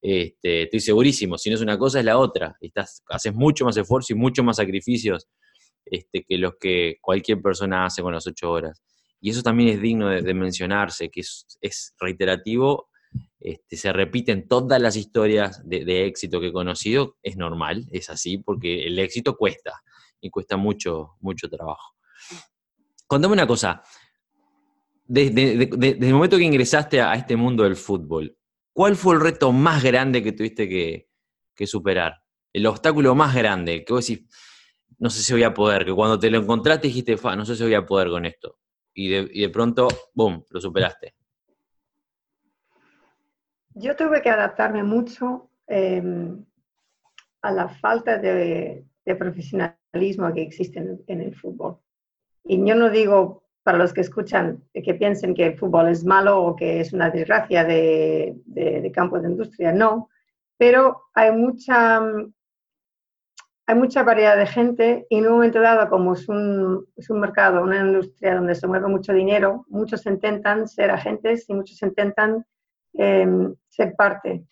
[0.00, 2.56] Este, estoy segurísimo, si no es una cosa es la otra.
[2.58, 5.28] Estás, haces mucho más esfuerzo y mucho más sacrificios
[5.84, 8.82] este, que los que cualquier persona hace con las ocho horas.
[9.20, 12.88] Y eso también es digno de, mencionarse, que es, reiterativo,
[13.44, 18.10] este, se repiten todas las historias de, de, éxito que he conocido, es normal, es
[18.10, 19.82] así, porque el éxito cuesta,
[20.20, 21.94] y cuesta mucho, mucho trabajo.
[23.06, 23.82] Contame una cosa,
[25.06, 28.34] desde, el momento que ingresaste a, este mundo del fútbol,
[28.72, 32.14] ¿cuál fue el reto más grande que tuviste que, superar?
[32.50, 34.26] El obstáculo más grande, que vos decís,
[34.98, 37.62] no sé si voy a poder, que cuando te lo encontraste dijiste, no sé si
[37.62, 38.58] voy a poder con esto.
[38.94, 41.14] Y de, pronto, ¡boom!, lo superaste.
[43.74, 46.44] Yo tuve que adaptarme mucho em,
[47.42, 51.78] a la falta de, profesionalismo que existe en, el fútbol.
[52.44, 56.42] Y yo no digo para los que escuchan que piensen que el fútbol es malo
[56.42, 60.08] o que es una desgracia de, de, campo de industria, no,
[60.56, 62.00] pero hay mucha,
[63.66, 67.20] hay mucha variedad de gente y en un momento dado, como es un, es un
[67.20, 72.44] mercado, una industria donde se mueve mucho dinero, muchos intentan ser agentes y muchos intentan
[72.94, 74.44] em, ser parte.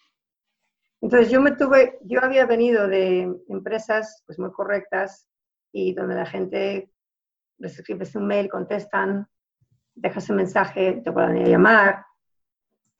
[1.01, 5.27] Entonces yo me tuve, yo había venido de empresas pues muy correctas
[5.73, 6.91] y donde la gente
[7.59, 9.27] les escribes un mail, contestan,
[9.95, 12.05] dejas un mensaje, te pueden llamar.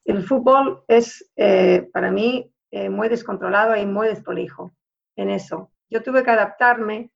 [0.05, 4.75] El fútbol es eh, para mí eh, muy descontrolado y muy desprolijo
[5.15, 5.71] en eso.
[5.89, 7.11] Yo tuve que adaptarme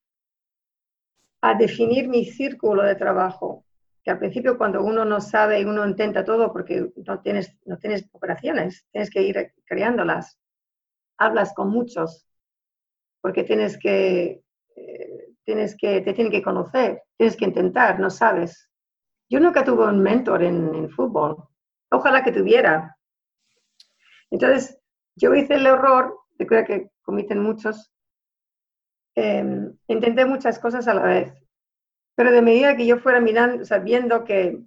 [1.41, 3.65] a definir mi círculo de trabajo,
[4.09, 8.07] al principio cuando uno no sabe y uno intenta todo porque no tienes, no tienes
[8.11, 10.39] operaciones, tienes que ir creándolas,
[11.17, 12.25] hablas con muchos,
[13.21, 14.43] porque tienes que
[15.47, 18.69] tienes que, te tienen que conocer, tienes que intentar, no sabes.
[19.29, 21.37] Yo nunca tuve un mentor en, fútbol,
[21.89, 22.97] ojalá que tuviera.
[24.29, 24.77] Entonces,
[25.15, 27.93] yo hice el error, de que comiten muchos,
[29.15, 31.33] em, intenté muchas cosas a la vez,
[32.17, 34.59] pero de medida que yo fuera mirando, sabiendo que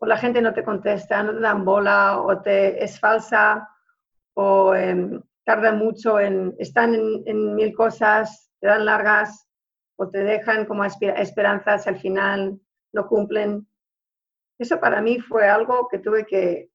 [0.00, 3.70] o la gente no te contesta, no te dan bola, o te es falsa,
[4.34, 9.48] o eh, tarda mucho en, están en, mil cosas, te dan largas,
[9.96, 12.60] o te dejan como esperanzas al final
[12.92, 13.66] no cumplen.
[14.58, 16.68] Eso para mí fue algo que tuve que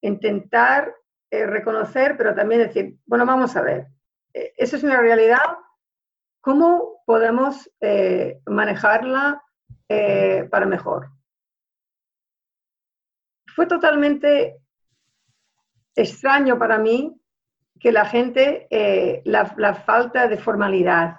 [0.00, 0.92] intentar
[1.30, 3.86] eh, reconocer, pero también decir, bueno, vamos a ver,
[4.34, 5.58] eh, eso es una realidad,
[6.40, 7.70] ¿cómo podemos
[9.90, 11.10] eh, para mejor?
[13.54, 14.60] Fue totalmente
[15.94, 17.20] extraño para mí
[17.78, 18.68] que la gente,
[19.24, 21.16] la falta de formalidad,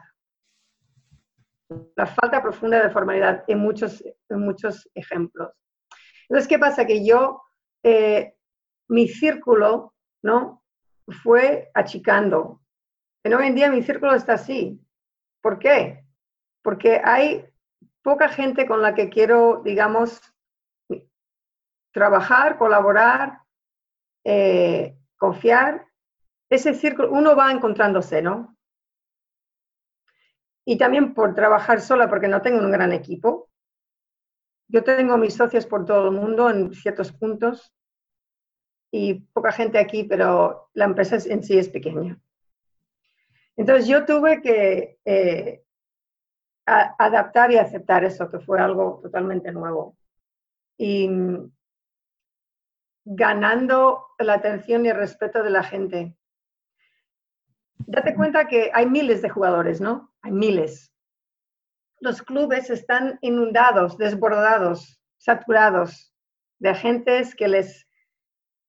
[1.95, 5.51] la falta profunda de formalidad en muchos, en muchos ejemplos.
[6.29, 6.85] Entonces, ¿qué pasa?
[6.85, 7.41] Que yo,
[7.83, 8.35] eh,
[8.87, 9.93] mi círculo,
[10.23, 10.63] ¿no?
[11.23, 12.61] Fue achicando.
[13.23, 14.79] En hoy en día mi círculo está así.
[15.41, 16.05] ¿Por qué?
[16.63, 17.50] Porque hay
[18.03, 20.21] poca gente con la que quiero, digamos,
[21.91, 23.39] trabajar, colaborar,
[24.23, 25.87] eh, confiar.
[26.49, 28.57] Ese círculo, uno va encontrándose, ¿no?
[30.65, 33.49] y también por trabajar sola porque no tengo un gran equipo.
[34.67, 37.73] Yo tengo mis socios por todo el mundo en ciertos puntos
[38.91, 42.19] y poca gente aquí, pero la empresa en sí es pequeña.
[43.57, 45.63] Entonces yo tuve que eh,
[46.65, 49.97] adaptar y aceptar eso, que fue algo totalmente nuevo.
[50.77, 51.09] Y
[53.03, 56.15] ganando la atención y el respeto de la gente
[57.87, 60.13] date cuenta que hay miles de jugadores, ¿no?
[60.21, 60.91] Hay miles.
[61.99, 66.13] Los clubes están inundados, desbordados, saturados
[66.59, 67.87] de agentes que les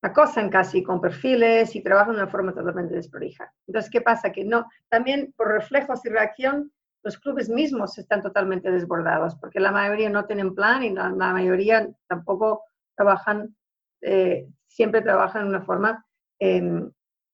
[0.02, 3.52] acosan casi con perfiles y trabajan de una forma totalmente desprolija.
[3.66, 4.32] Entonces, ¿qué pasa?
[4.32, 6.72] Que no, también por reflejos y reacción,
[7.02, 11.88] los clubes mismos están totalmente desbordados, porque la mayoría no tienen plan y la, mayoría
[12.06, 12.62] tampoco
[12.96, 13.56] trabajan,
[14.00, 16.06] eh, siempre trabajan de una forma
[16.38, 16.90] em,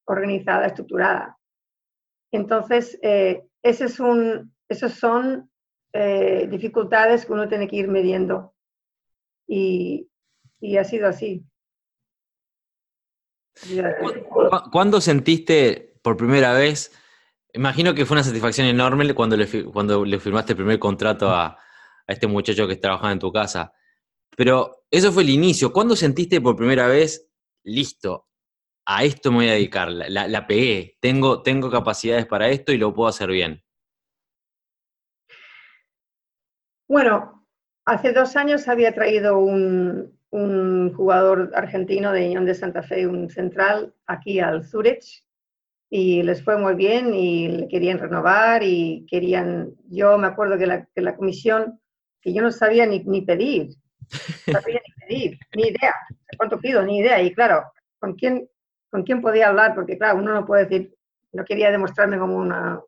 [0.06, 1.36] organizada, estructurada.
[2.32, 5.50] Entonces, eh, ese es un, esas son
[5.92, 8.54] eh, dificultades que uno tiene que ir midiendo.
[9.46, 10.08] Y
[10.60, 11.44] y ha sido así.
[14.70, 16.92] ¿Cuándo sentiste por primera vez?
[17.52, 21.46] Imagino que fue una satisfacción enorme cuando le, cuando le firmaste el primer contrato a,
[21.46, 23.72] a este muchacho que trabajaba en tu casa.
[24.36, 25.72] Pero eso fue el inicio.
[25.72, 27.28] ¿Cuándo sentiste por primera vez,
[27.64, 28.28] listo,
[28.90, 32.94] a esto me voy a dedicar, la, pegué, tengo, tengo capacidades para esto y lo
[32.94, 33.62] puedo hacer bien?
[36.88, 37.46] Bueno,
[37.84, 40.16] hace dos años había traído un,
[40.96, 45.22] jugador argentino de Unión de Santa Fe, un central, aquí al Zurich,
[45.90, 50.66] y les fue muy bien y le querían renovar y querían, yo me acuerdo que
[50.66, 51.80] la, que la comisión,
[52.20, 53.70] que yo no sabía ni, ni pedir,
[54.46, 55.94] no sabía ni pedir, ni idea,
[56.36, 57.64] cuánto pido, ni idea, y claro,
[57.98, 58.48] ¿con quién,
[58.90, 60.94] con quién podía hablar, porque claro, uno no puede decir,
[61.32, 62.80] no quería demostrarme como una,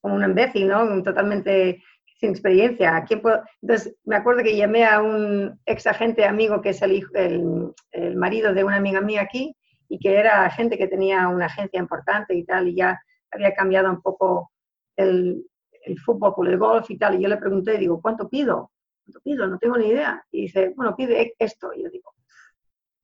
[0.00, 1.02] como un imbécil, ¿no?
[1.02, 1.82] Totalmente
[2.18, 3.04] sin experiencia.
[3.06, 3.42] quién puedo?
[3.60, 7.72] Entonces, me acuerdo que llamé a un ex agente amigo que es el, hijo, el,
[7.90, 9.56] el, marido de una amiga mía aquí
[9.92, 12.98] y que era gente que tenía una agencia importante y tal, y ya
[13.30, 14.50] había cambiado un poco
[14.96, 15.44] el,
[15.82, 17.14] el fútbol por el golf y tal.
[17.14, 18.72] Y yo le pregunté, digo, ¿cuánto pido?
[19.04, 19.46] ¿Cuánto pido?
[19.46, 20.24] No tengo ni idea.
[20.30, 21.74] Y dice, bueno, pide esto.
[21.74, 22.14] Y yo digo,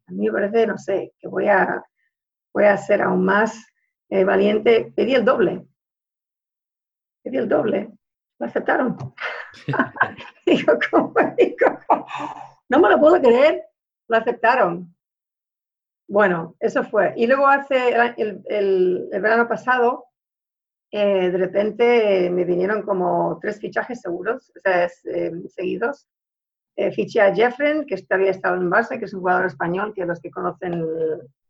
[0.07, 1.85] a mí me parece, no sé, que voy a
[2.55, 3.67] voy a ser aún más
[4.09, 5.67] eh, valiente, pedí el doble.
[7.23, 7.93] Pedí el doble.
[8.39, 8.97] Lo aceptaron.
[10.47, 11.13] Digo, ¿cómo?
[11.37, 11.67] Digo,
[12.71, 13.63] no me lo puedo creer.
[14.09, 14.95] Lo aceptaron.
[16.09, 17.13] Bueno, eso fue.
[17.17, 20.07] Y luego hace el, el, verano pasado,
[20.91, 26.09] eh, de repente me vinieron como tres fichajes seguros, o eh, seguidos.
[26.93, 30.21] fiché a Jeffren, que había estado en Barça, que es un jugador español, que los
[30.21, 30.83] que conocen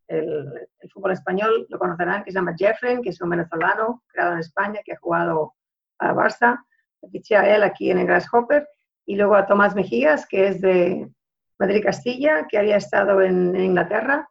[0.09, 4.39] el, fútbol español lo conocerán, que se llama Jeffrey, que es un venezolano creado en
[4.41, 5.55] España, que ha jugado
[5.99, 6.65] a Barça.
[7.13, 8.67] Fiché a él aquí en el Grasshopper.
[9.07, 11.09] Y luego a Tomás Mejías, que es de
[11.59, 14.29] Madrid-Castilla, que había estado en, Inglaterra.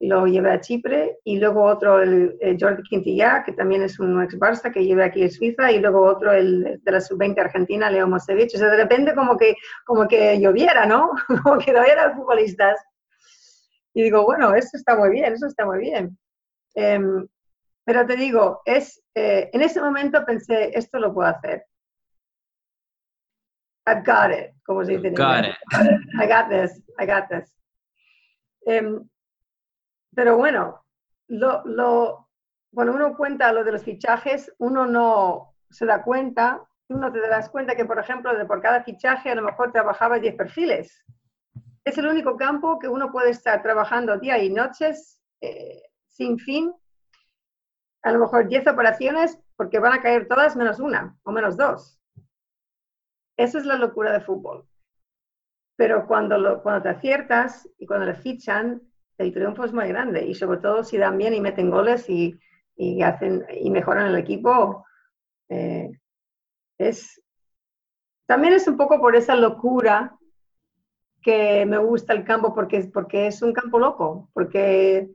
[0.00, 1.18] Lo llevé a Chipre.
[1.24, 5.22] Y luego otro, el, Jordi Quintilla, que también es un ex Barça, que llevé aquí
[5.22, 5.70] en Suiza.
[5.72, 8.54] Y luego otro, el de la sub-20 argentina, Leo Mosevich.
[8.54, 11.10] O sea, de repente como que, como que lloviera, ¿no?
[11.42, 12.78] como que no eran futbolistas
[13.96, 16.18] y digo, bueno, eso está muy bien, eso está muy bien.
[16.74, 17.26] Em,
[17.82, 21.64] pero te digo, es, eh, en ese momento pensé, esto lo puedo hacer.
[23.86, 25.56] I've got it, como se dice en inglés.
[26.20, 27.50] I got this, I got this.
[28.66, 29.08] Em,
[30.16, 30.84] pero bueno,
[31.28, 32.28] lo, lo,
[32.74, 37.48] cuando uno cuenta lo de los fichajes, uno no se da cuenta, uno te das
[37.50, 41.04] cuenta que, por ejemplo, de por cada fichaje a lo mejor trabajaba 10 perfiles
[41.86, 46.74] es el único campo que uno puede estar trabajando día y noches eh, sin fin.
[48.02, 52.00] A lo mejor 10 operaciones porque van a caer todas menos una o menos dos.
[53.36, 54.68] Eso es la locura de fútbol.
[55.76, 58.82] Pero cuando, lo, cuando te aciertas y cuando le fichan,
[59.18, 60.24] el triunfo es muy grande.
[60.24, 62.38] Y sobre todo si dan bien y meten goles y,
[63.02, 64.84] hacen, y mejoran el equipo,
[65.48, 65.90] eh,
[66.78, 67.22] es,
[68.26, 70.16] también es un poco por esa locura
[71.22, 75.10] que me gusta el campo porque, porque es un campo loco, porque,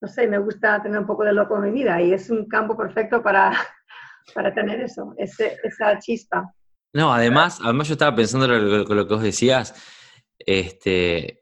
[0.00, 2.46] no sé, me gusta tener un poco de loco en mi vida y es un
[2.46, 3.52] campo perfecto para,
[4.34, 6.52] para tener eso, esa chispa.
[6.92, 9.74] No, además, además yo estaba pensando en lo, lo, que vos decías,
[10.38, 11.37] este,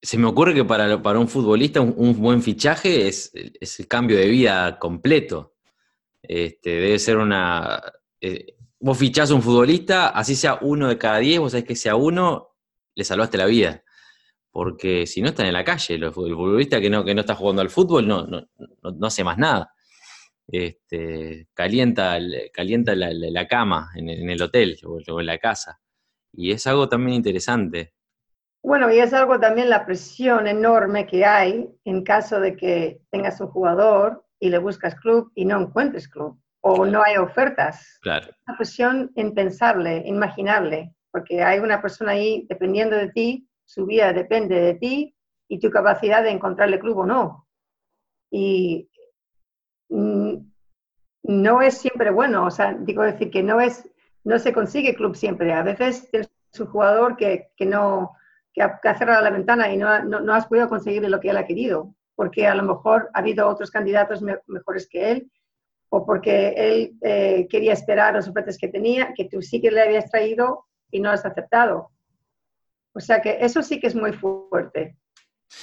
[0.00, 4.16] se me ocurre que para, para un futbolista un, buen fichaje es, es, el cambio
[4.16, 5.54] de vida completo.
[6.22, 7.80] Este, debe ser una...
[8.20, 11.76] Eh, vos fichás a un futbolista, así sea uno de cada diez, vos sabés que
[11.76, 12.56] sea uno,
[12.94, 13.82] le salvaste la vida.
[14.50, 17.62] Porque si no están en la calle, el futbolista que no, que no está jugando
[17.62, 18.46] al fútbol no, no,
[18.82, 19.72] no, hace más nada.
[20.46, 22.18] Este, calienta
[22.52, 25.80] calienta la, cama en, el hotel o en la casa.
[26.32, 27.94] Y es algo también interesante.
[28.62, 33.40] Bueno, y es algo también la presión enorme que hay en caso de que tengas
[33.40, 37.98] un jugador y le buscas club y no encuentres club o no hay ofertas.
[38.02, 38.28] Claro.
[38.46, 44.60] La presión impensable, imaginable porque hay una persona ahí dependiendo de ti, su vida depende
[44.60, 45.14] de ti
[45.48, 47.48] y tu capacidad de encontrarle club o no.
[48.30, 48.90] Y
[49.88, 50.34] mm,
[51.24, 53.90] no es siempre bueno, o sea, digo decir que no es,
[54.24, 55.52] no se consigue club siempre.
[55.52, 58.12] A veces tienes un jugador que, que no,
[58.80, 61.46] que ha, cerrado la ventana y no, no, has podido conseguir lo que él ha
[61.46, 65.30] querido, porque a lo mejor ha habido otros candidatos mejores que él,
[65.90, 69.82] o porque él eh, quería esperar los ofertas que tenía, que tú sí que le
[69.82, 71.90] habías traído y no has aceptado.
[72.92, 74.96] O sea que eso sí que es muy fuerte.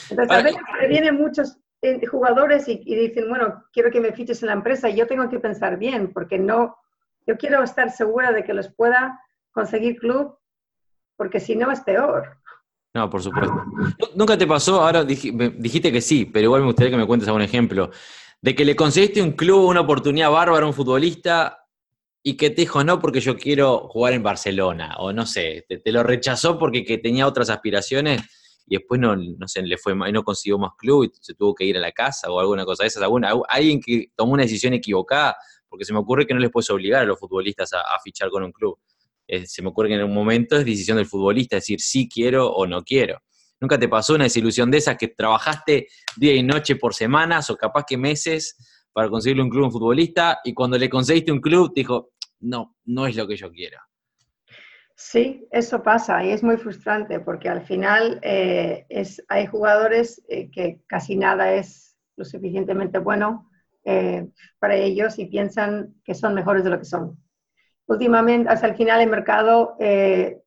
[0.09, 4.47] Entonces, a veces vienen muchos eh, jugadores y, dicen, bueno, quiero que me fiches en
[4.47, 6.77] la empresa y yo tengo que pensar bien, porque no,
[7.27, 9.19] yo quiero estar segura de que los pueda
[9.51, 10.37] conseguir club,
[11.15, 12.37] porque si no es peor.
[12.95, 13.53] No, por supuesto.
[14.15, 17.41] ¿Nunca te pasó, ahora dijiste que sí, pero igual me gustaría que me cuentes algún
[17.41, 17.91] ejemplo,
[18.41, 21.67] de que le conseguiste un club, una oportunidad bárbara a un futbolista
[22.23, 25.91] y que te dijo no porque yo quiero jugar en Barcelona, o no sé, te,
[25.91, 28.21] lo rechazó porque tenía otras aspiraciones
[28.65, 31.65] y después no, no sé, le fue no consiguió más club y se tuvo que
[31.65, 33.03] ir a la casa o alguna cosa de esas,
[33.49, 35.35] alguien que tomó una decisión equivocada,
[35.67, 38.43] porque se me ocurre que no les puedes obligar a los futbolistas a, fichar con
[38.43, 38.79] un club.
[39.27, 42.47] Eh, se me ocurre que en un momento es decisión del futbolista, decir sí quiero
[42.51, 43.21] o no quiero.
[43.59, 47.55] ¿Nunca te pasó una desilusión de esas que trabajaste día y noche por semanas o
[47.55, 48.55] capaz que meses
[48.91, 52.11] para conseguirle un club un futbolista y cuando le conseguiste un club te dijo,
[52.41, 53.79] no, no es lo que yo quiero.
[54.97, 60.49] Sí, eso pasa y es muy frustrante porque al final eh, es, hay jugadores eh,
[60.51, 63.49] que casi nada es lo suficientemente bueno
[64.57, 67.19] para ellos y piensan que son mejores de lo que son.
[67.87, 69.75] Últimamente, hasta el final, el mercado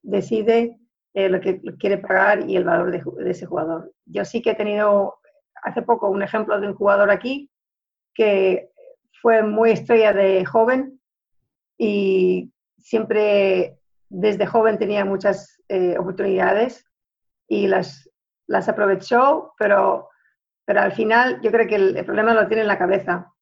[0.03, 0.79] decide
[1.15, 3.93] lo que quiere pagar y el valor de, de, ese jugador.
[4.07, 5.19] Yo sí que he tenido
[5.63, 7.51] hace poco un ejemplo de un jugador aquí
[8.15, 8.71] que
[9.21, 10.99] fue muy estrella de joven,
[11.79, 13.79] y siempre
[14.09, 16.85] desde joven tenía muchas eh, oportunidades
[17.47, 18.11] y las,
[18.47, 20.09] las aprovechó, pero,
[20.65, 23.33] pero al final yo creo que el, problema lo tiene en la cabeza.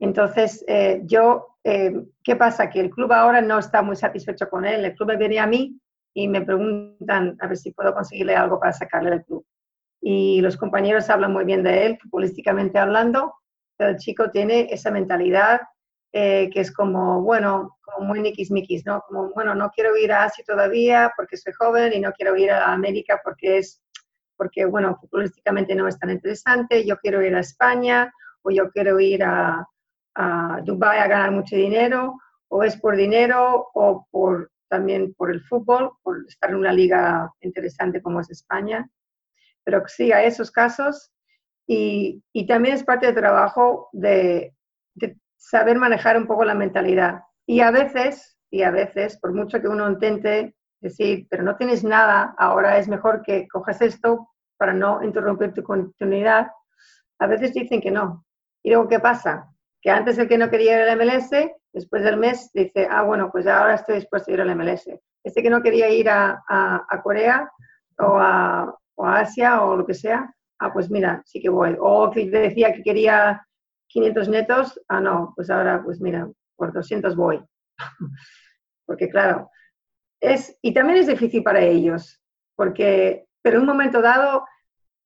[0.00, 1.92] Entonces, eh, yo, eh,
[2.22, 2.70] ¿qué pasa?
[2.70, 4.84] Que el club ahora no está muy satisfecho con él.
[4.84, 5.78] El club viene a mí
[6.14, 9.44] y me preguntan a ver si puedo conseguirle algo para sacarle del club.
[10.00, 13.34] Y los compañeros hablan muy bien de él, futbolísticamente hablando,
[13.76, 15.60] pero el chico tiene esa mentalidad
[16.10, 19.02] que es como, bueno, muy niquismiquis, ¿no?
[19.06, 22.50] Como, bueno, no quiero ir a Asia todavía porque soy joven y no quiero ir
[22.50, 23.80] a América porque es,
[24.36, 28.98] porque, bueno, futbolísticamente no es tan interesante, yo quiero ir a España o yo quiero
[28.98, 29.66] ir a,
[30.18, 35.40] a Dubái a ganar mucho dinero, o es por dinero o por también por el
[35.44, 38.90] fútbol, por estar en una liga interesante como es España.
[39.64, 41.10] Pero sí, hay esos casos
[41.66, 44.54] y, y también es parte del trabajo de,
[45.36, 47.22] saber manejar un poco la mentalidad.
[47.46, 51.84] Y a veces, y a veces, por mucho que uno intente decir, pero no tienes
[51.84, 56.48] nada, ahora es mejor que cojas esto para no interrumpir tu continuidad,
[57.20, 58.26] a veces dicen que no.
[58.62, 59.48] Y luego, ¿qué pasa?
[59.80, 61.30] Que antes el que no quería ir al MLS,
[61.72, 64.88] después del mes dice, ah, bueno, pues ahora estoy dispuesto a ir al MLS.
[65.24, 67.50] Este que no quería ir a, a, Corea
[67.98, 71.76] o a, o a Asia o lo que sea, ah, pues mira, sí que voy.
[71.80, 73.46] O que decía que quería
[73.88, 77.42] 500 netos, ah, no, pues ahora, pues mira, por 200 voy.
[78.86, 79.50] porque claro,
[80.20, 82.20] es, y también es difícil para ellos,
[82.56, 84.44] porque, pero en un momento dado,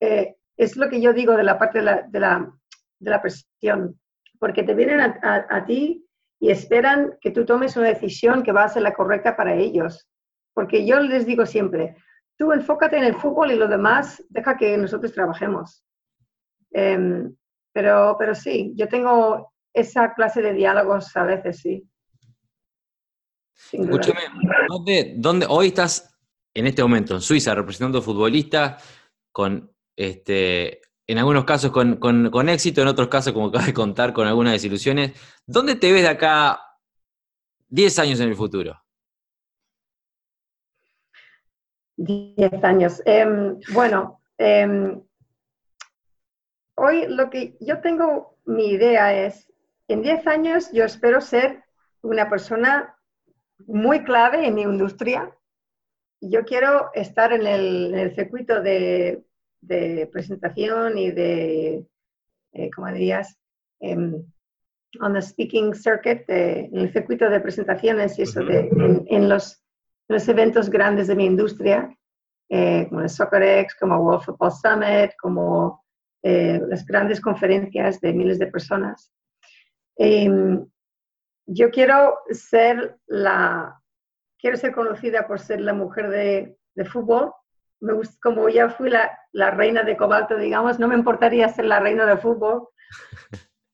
[0.00, 2.52] eh, es lo que yo digo de la parte de la,
[2.98, 4.00] de la presión,
[4.43, 6.05] porque te vienen a, a, ti
[6.40, 10.09] y esperan que tú tomes una decisión que va a ser la correcta para ellos.
[10.53, 11.95] Porque yo les digo siempre,
[12.36, 15.84] tú enfócate en el fútbol y lo demás, deja que nosotros trabajemos.
[16.72, 17.32] Em,
[17.72, 21.88] pero, pero sí, yo tengo esa clase de diálogos a veces, sí.
[23.70, 24.22] Escúchame,
[25.18, 26.18] ¿dónde, hoy estás
[26.53, 28.82] en este momento en Suiza representando futbolistas
[29.30, 34.26] con, este, en algunos casos con, éxito, en otros casos, como acabas de contar, con
[34.26, 35.12] algunas desilusiones?
[35.46, 36.61] ¿Dónde te ves de acá
[37.68, 38.80] 10 años en el futuro?
[41.96, 43.03] 10 años.
[43.05, 45.03] Em, bueno, em,
[46.76, 49.53] hoy lo que yo tengo, mi idea es
[49.88, 51.64] en 10 años yo espero ser
[52.03, 52.96] una persona
[53.66, 55.36] muy clave en mi industria.
[56.20, 59.22] Yo quiero estar en el, circuito de,
[59.66, 61.86] presentación y de,
[62.52, 63.38] eh, ¿cómo dirías?
[63.80, 64.24] Um,
[65.00, 69.62] on the speaking circuit, en el circuito de presentaciones y eso, en, los,
[70.08, 71.96] los, eventos grandes de mi industria,
[72.50, 75.82] eh, como el SoccerX, como World Football Summit, como
[76.22, 79.12] eh, las grandes conferencias de miles de personas.
[79.96, 80.64] Em,
[81.46, 83.80] yo quiero ser la,
[84.38, 87.32] quiero ser conocida por ser la mujer de, de fútbol.
[87.83, 91.64] Me gusta, como ya fui la, la, reina de cobalto, digamos, no me importaría ser
[91.64, 92.68] la reina de fútbol.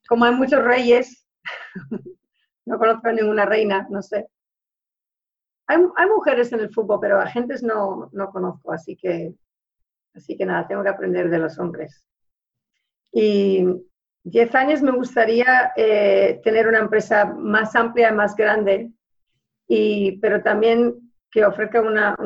[0.09, 1.29] Como hay muchos reyes,
[2.65, 4.27] no conozco a ninguna reina, no sé.
[5.67, 9.35] Hay, hay, mujeres en el fútbol, pero agentes no, no conozco, así que,
[10.15, 12.03] así que nada, tengo que aprender de los hombres.
[13.13, 13.67] Y
[14.25, 18.91] 10 años me gustaría eh, tener una empresa más amplia, más grande,
[19.67, 22.17] y, pero también que ofrezca una,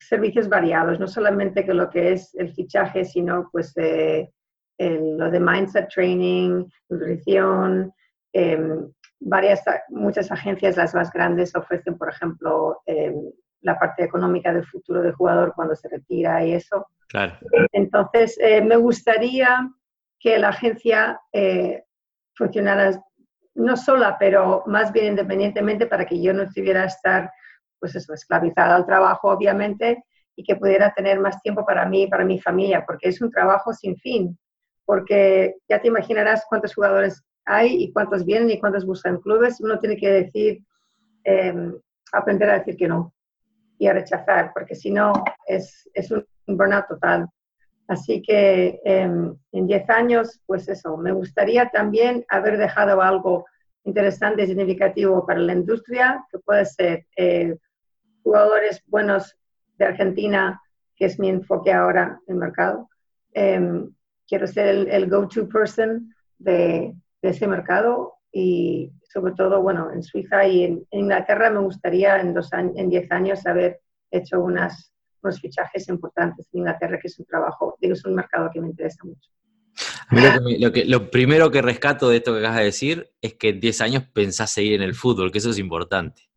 [0.00, 4.30] servicios variados, no solamente que lo que es el fichaje, sino pues eh,
[4.78, 7.92] lo de mindset training, nutrición,
[8.32, 8.90] em,
[9.20, 13.14] varias, muchas agencias, las más grandes, ofrecen, por ejemplo, em,
[13.62, 16.86] la parte económica del futuro del jugador cuando se retira y eso.
[17.08, 17.36] Claro.
[17.72, 19.68] Entonces, eh, me gustaría
[20.20, 21.84] que la agencia eh,
[22.34, 23.02] funcionara
[23.54, 27.32] no sola, pero más bien independientemente para que yo no tuviera que estar,
[27.78, 30.04] pues eso, esclavizada al trabajo, obviamente,
[30.36, 33.72] y que pudiera tener más tiempo para mí para mi familia, porque es un trabajo
[33.72, 34.38] sin fin,
[34.84, 39.60] porque ya te imaginarás cuántos jugadores hay y cuántos vienen y cuántos buscan clubes.
[39.60, 40.62] Uno tiene que decir,
[41.24, 41.74] em,
[42.12, 43.12] aprender a decir que no
[43.78, 45.12] y a rechazar, porque si no
[45.46, 47.28] es, es un burnout total.
[47.88, 53.46] Así que em, en 10 años, pues eso, me gustaría también haber dejado algo
[53.84, 57.56] interesante y significativo para la industria, que puede ser eh,
[58.28, 59.34] jugadores buenos
[59.78, 60.60] de Argentina,
[60.94, 62.90] que es mi enfoque ahora en el mercado.
[63.32, 63.90] Em,
[64.28, 70.46] quiero ser el, go-to person de, de, ese mercado y sobre todo, bueno, en Suiza
[70.46, 75.40] y en, Inglaterra me gustaría en, dos años, en 10 años haber hecho unas, unos
[75.40, 79.04] fichajes importantes en Inglaterra, que es un trabajo, digo, es un mercado que me interesa
[79.04, 79.30] mucho.
[80.10, 83.60] lo, que, lo, primero que rescato de esto que acabas de decir es que en
[83.60, 86.27] 10 años pensás seguir en el fútbol, que eso es importante.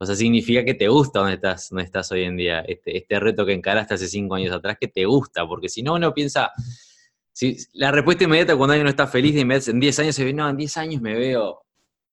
[0.00, 3.18] O sea, significa que te gusta donde estás, donde estás hoy en día, este, este
[3.18, 6.52] reto que encaraste hace 5 años atrás, que te gusta, porque si no uno piensa,
[7.32, 10.48] si, la respuesta inmediata cuando alguien no está feliz, en 10 años se ve, no,
[10.48, 11.62] en 10 años me veo,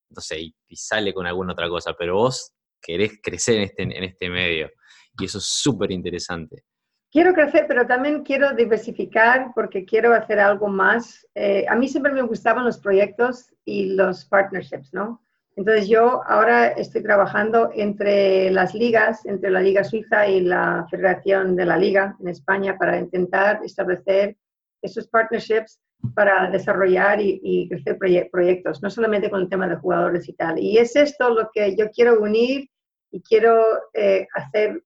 [0.09, 4.03] no sé, y, sale con alguna otra cosa, pero vos querés crecer en este, en
[4.03, 4.71] este medio,
[5.19, 6.63] y eso es súper interesante.
[7.11, 11.25] Quiero crecer, pero también quiero diversificar porque quiero hacer algo más.
[11.33, 15.24] Eh, a mí siempre me gustaban los proyectos y los partnerships, ¿no?
[15.57, 21.55] Entonces yo ahora estoy trabajando entre las ligas, entre la Liga Suiza y la Federación
[21.55, 24.35] de la Liga en España para intentar establecer
[24.81, 25.79] esos partnerships
[26.13, 27.97] para desarrollar y, crecer
[28.29, 30.59] proyectos, no solamente con el tema de jugadores y tal.
[30.59, 32.69] Y es esto lo que yo quiero unir
[33.11, 34.83] y quiero eh, hacer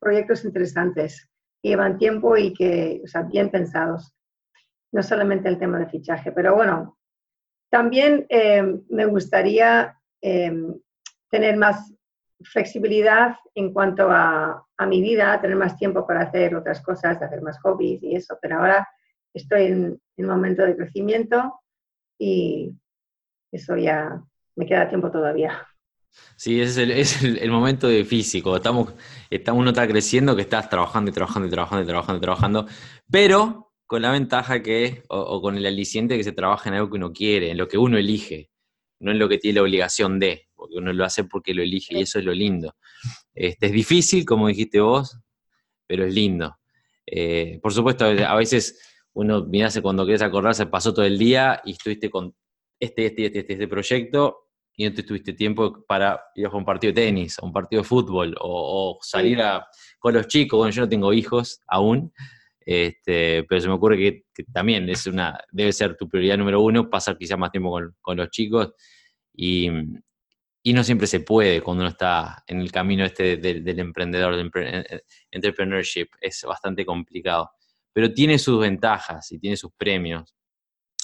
[0.00, 1.28] proyectos interesantes
[1.62, 4.12] que llevan tiempo y que, o sea, bien pensados.
[4.92, 6.98] No solamente el tema de fichaje, pero bueno,
[7.70, 10.74] también eh, me gustaría Em,
[11.30, 11.92] tener más
[12.42, 17.40] flexibilidad en cuanto a, a, mi vida, tener más tiempo para hacer otras cosas, hacer
[17.42, 18.88] más hobbies y eso, pero ahora
[19.32, 21.60] estoy en, un momento de crecimiento
[22.18, 22.72] y
[23.52, 24.22] eso ya
[24.56, 25.66] me queda tiempo todavía.
[26.36, 28.56] Sí, es el, es el, momento de físico.
[28.56, 28.92] Estamos,
[29.30, 32.66] estamos, uno está creciendo, que estás trabajando y trabajando y trabajando y trabajando y trabajando,
[33.10, 36.90] pero con la ventaja que, o, o, con el aliciente que se trabaja en algo
[36.90, 38.49] que uno quiere, en lo que uno elige
[39.00, 41.98] no es lo que tiene la obligación de, porque uno lo hace porque lo elige
[41.98, 42.76] y eso es lo lindo.
[43.34, 45.18] Este, es difícil, como dijiste vos,
[45.86, 46.56] pero es lindo.
[47.06, 48.78] Eh, por supuesto, a veces
[49.14, 52.34] uno, mirase cuando quieres acordarse, pasó todo el día y estuviste con
[52.78, 56.64] este, este, este, este, este proyecto y no te tuviste tiempo para ir a un
[56.64, 59.66] partido de tenis, a un partido de fútbol o, salir a,
[59.98, 60.58] con los chicos.
[60.58, 62.12] Bueno, yo no tengo hijos aún,
[62.60, 66.90] este, pero se me ocurre que, también es una, debe ser tu prioridad número uno,
[66.90, 68.72] pasar quizás más tiempo con, los chicos
[69.34, 69.70] y,
[70.64, 75.00] no siempre se puede cuando uno está en el camino este del, emprendedor, del eh,
[75.30, 77.50] entrepreneurship, es bastante complicado,
[77.92, 80.34] pero tiene sus ventajas y tiene sus premios,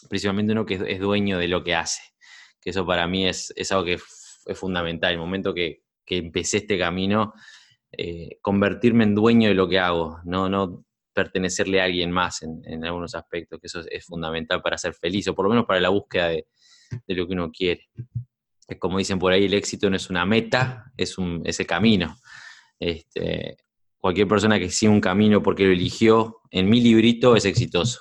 [0.08, 2.02] principalmente uno que es, dueño de lo que hace,
[2.60, 7.32] que eso para mí es, algo que es fundamental, el momento que, empecé este camino,
[7.90, 10.85] eh, convertirme en dueño de lo que hago, no, no
[11.16, 15.34] pertenecerle a alguien más en, algunos aspectos, que eso es, fundamental para ser feliz, o
[15.34, 16.46] por lo menos para la búsqueda de,
[17.06, 17.88] lo que uno quiere.
[18.78, 22.18] Como dicen por ahí, el éxito no es una meta, es un, ese camino.
[22.78, 23.56] Este,
[23.96, 28.00] cualquier persona que siga un camino porque lo eligió en mi librito es exitoso.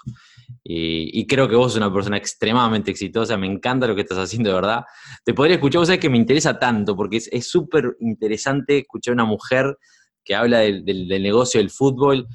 [0.62, 4.50] Y, creo que vos sos una persona extremadamente exitosa, me encanta lo que estás haciendo,
[4.50, 4.84] de verdad.
[5.24, 9.16] Te podría escuchar, vos sabés que me interesa tanto, porque es súper interesante escuchar a
[9.16, 9.78] una mujer
[10.26, 12.28] que habla del, del, negocio del fútbol,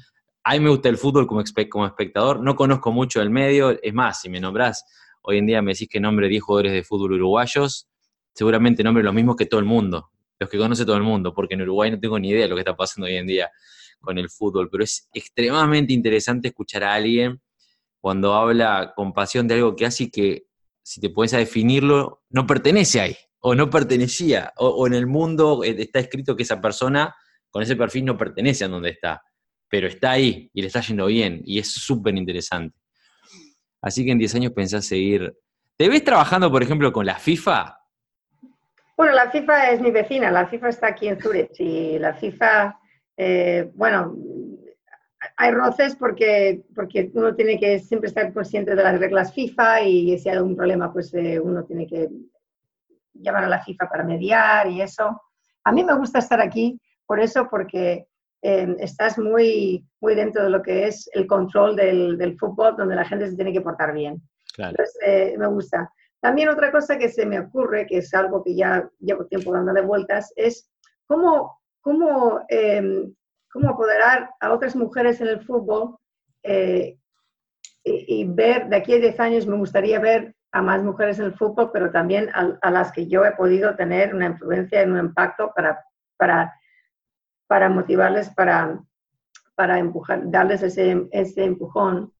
[0.43, 4.21] a mí me gusta el fútbol como, espectador, no conozco mucho del medio, es más,
[4.21, 4.83] si me nombrás,
[5.21, 7.87] hoy en día me decís que nombre 10 jugadores de fútbol uruguayos,
[8.33, 11.53] seguramente nombre los mismos que todo el mundo, los que conoce todo el mundo, porque
[11.53, 13.51] en Uruguay no tengo ni idea de lo que está pasando hoy en día
[13.99, 17.39] con el fútbol, pero es extremadamente interesante escuchar a alguien
[17.99, 20.47] cuando habla con pasión de algo que hace que,
[20.81, 25.63] si te puedes definirlo, no pertenece ahí, o no pertenecía, o, o en el mundo
[25.63, 27.15] eh, está escrito que esa persona
[27.51, 29.21] con ese perfil no pertenece a donde está
[29.71, 32.77] pero está ahí y le está yendo bien y es súper interesante.
[33.81, 35.33] Así que en 10 años pensás seguir.
[35.77, 37.77] ¿Te ves trabajando, por ejemplo, con la FIFA?
[38.97, 42.77] Bueno, la FIFA es mi vecina, la FIFA está aquí en Zurich y la FIFA,
[43.17, 44.13] eh, bueno,
[45.37, 50.19] hay roces porque, porque uno tiene que siempre estar consciente de las reglas FIFA y
[50.19, 52.09] si hay algún problema, pues eh, uno tiene que
[53.13, 55.21] llamar a la FIFA para mediar y eso.
[55.63, 58.07] A mí me gusta estar aquí Por eso, porque
[58.41, 62.95] eh, estás muy, muy dentro de lo que es el control del, del fútbol, donde
[62.95, 64.21] la gente se tiene que portar bien.
[64.57, 65.91] Entonces, eh, me gusta.
[66.21, 69.81] También otra cosa que se me ocurre, que es algo que ya llevo tiempo dándole
[69.81, 70.69] vueltas, es
[71.07, 73.13] cómo, cómo, em,
[73.51, 75.97] cómo apoderar a otras mujeres en el fútbol
[76.43, 76.97] eh,
[77.83, 81.33] y, ver, de aquí a 10 años me gustaría ver a más mujeres en el
[81.33, 85.83] fútbol, pero también a, las que yo he podido tener una influencia, un impacto para,
[86.17, 86.53] para,
[87.51, 88.81] para motivarles, para,
[89.55, 92.13] para empujar, darles ese, ese empujón.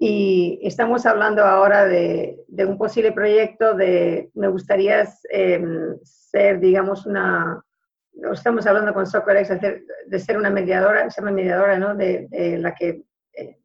[0.00, 7.06] Y estamos hablando ahora de, de, un posible proyecto de, me gustaría em, ser, digamos,
[7.06, 7.62] una,
[8.32, 9.48] estamos hablando con SoccerX
[10.08, 11.94] de ser una mediadora, se llama mediadora, ¿no?
[11.94, 12.26] De,
[12.58, 13.04] la que,
[13.34, 13.60] eh,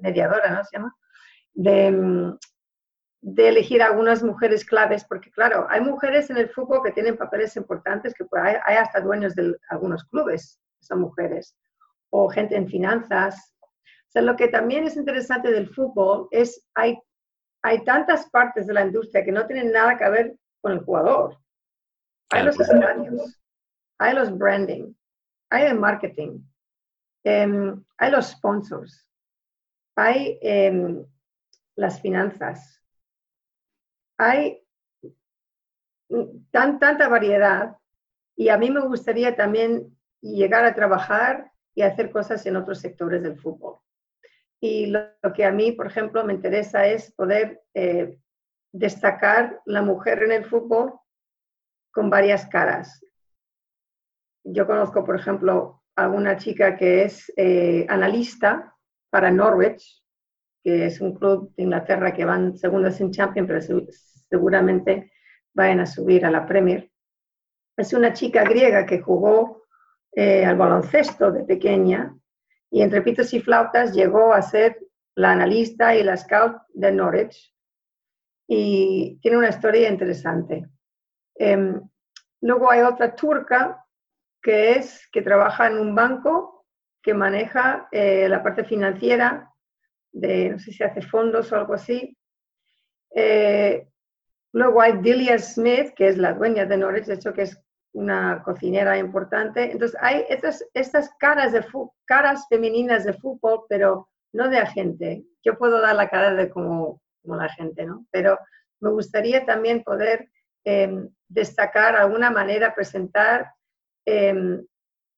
[0.00, 0.64] mediadora, ¿no?
[0.64, 0.92] Se llama,
[1.54, 2.38] de, em,
[3.22, 7.56] de elegir algunas mujeres claves, porque claro, hay mujeres en el fútbol que tienen papeles
[7.56, 11.56] importantes, que pues, hay, hay hasta dueños de algunos clubes, son mujeres,
[12.10, 13.52] o gente en finanzas,
[14.12, 16.98] sea, lo que también es interesante del fútbol es hay,
[17.62, 21.38] hay tantas partes de la industria que no tienen nada que ver con el jugador.
[22.30, 23.40] Hay los estadios,
[23.98, 24.92] hay los branding,
[25.50, 26.40] hay el marketing,
[27.24, 29.06] em, hay los sponsors,
[29.96, 31.04] hay em,
[31.76, 32.81] las finanzas,
[34.22, 34.62] hay
[36.50, 37.76] tan, tanta variedad
[38.36, 43.22] y a mí me gustaría también llegar a trabajar y hacer cosas en otros sectores
[43.22, 43.78] del fútbol.
[44.60, 48.18] Y lo, que a mí, por ejemplo, me interesa es poder eh,
[48.72, 50.94] destacar la mujer en el fútbol
[51.90, 53.04] con varias caras.
[54.44, 58.74] Yo conozco, por ejemplo, a una chica que es eh, analista
[59.10, 60.01] para Norwich,
[60.62, 63.86] que es un club de Inglaterra que van segundos en Champions, pero
[64.28, 65.12] seguramente
[65.54, 66.90] vayan a subir a la Premier.
[67.76, 69.64] Es una chica griega que jugó
[70.14, 72.14] eh, al baloncesto de pequeña
[72.70, 74.78] y entre pitos y flautas llegó a ser
[75.14, 77.54] la analista y la scout de Norwich
[78.46, 80.68] y tiene una historia interesante.
[81.34, 81.80] Em,
[82.40, 83.84] luego hay otra turca
[84.42, 86.66] que es que trabaja en un banco
[87.02, 89.51] que maneja eh, la parte financiera
[90.12, 92.16] de, no sé si hace fondos o algo así.
[93.14, 93.86] Eh,
[94.52, 97.58] luego hay Delia Smith, que es la dueña de Norwich, de hecho que es
[97.92, 99.70] una cocinera importante.
[99.70, 101.64] Entonces, hay estas, estas caras, de
[102.04, 105.24] caras femeninas de fútbol, pero no de agente.
[105.44, 108.06] Yo puedo dar la cara de como, como la gente, ¿no?
[108.10, 108.38] Pero
[108.80, 110.30] me gustaría también poder
[110.64, 113.52] em, destacar alguna manera, presentar
[114.06, 114.64] em,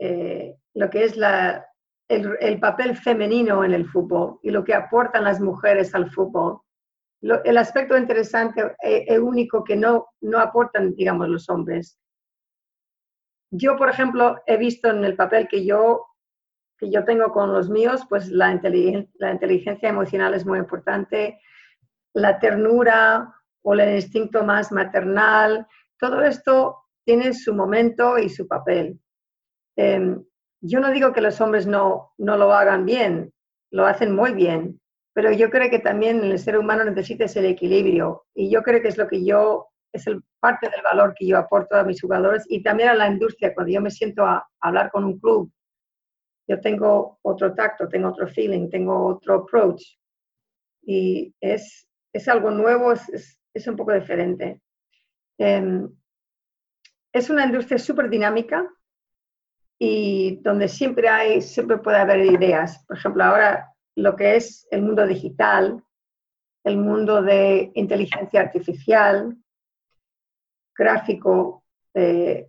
[0.00, 1.66] eh, lo que es la,
[2.08, 6.60] el, el, papel femenino en el fútbol y lo que aportan las mujeres al fútbol.
[7.22, 11.98] el aspecto interesante e, e único que no, no aportan, digamos, los hombres
[13.56, 16.06] yo, por ejemplo, he visto en el papel que yo,
[16.76, 21.38] que yo tengo con los míos, pues la inteligencia emocional es muy importante,
[22.14, 23.32] la ternura
[23.62, 25.68] o el instinto más maternal,
[26.00, 28.98] todo esto tiene su momento y su papel.
[29.76, 30.24] Em,
[30.66, 33.32] yo no digo que los hombres no, no lo hagan bien,
[33.70, 34.80] lo hacen muy bien,
[35.12, 38.88] pero yo creo que también el ser humano necesita ese equilibrio y yo creo que
[38.88, 42.44] es lo que yo es el, parte del valor que yo aporto a mis jugadores
[42.48, 43.54] y también a la industria.
[43.54, 45.52] Cuando yo me siento a, hablar con un club,
[46.48, 49.82] yo tengo otro tacto, tengo otro feeling, tengo otro approach.
[50.82, 54.60] Y es, es algo nuevo, es, es, un poco diferente.
[55.38, 55.88] Em,
[57.12, 58.68] es una industria súper dinámica
[59.78, 62.84] y donde siempre hay, siempre puede haber ideas.
[62.86, 65.82] Por ejemplo, ahora lo que es el mundo digital,
[66.64, 69.36] el mundo de inteligencia artificial,
[70.76, 71.64] gráfico,
[71.94, 72.48] eh,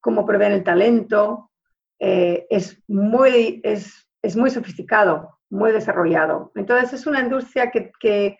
[0.00, 1.50] cómo prever el talento,
[1.98, 6.52] eh, es, muy, es, es, muy sofisticado, muy desarrollado.
[6.54, 8.38] Entonces es una industria que, que,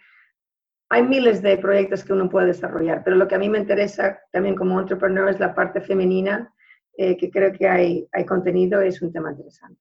[0.90, 4.20] hay miles de proyectos que uno puede desarrollar, pero lo que a mí me interesa
[4.32, 6.50] también como entrepreneur es la parte femenina,
[7.00, 9.80] eh, que creo que hay, hay contenido, es un tema interesante.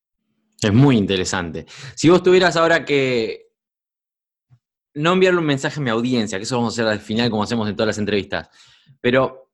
[0.61, 1.65] Es muy interesante.
[1.95, 3.47] Si vos tuvieras ahora que
[4.93, 7.41] no enviarle un mensaje a mi audiencia, que eso vamos a hacer al final como
[7.41, 8.49] hacemos en todas las entrevistas,
[9.01, 9.49] pero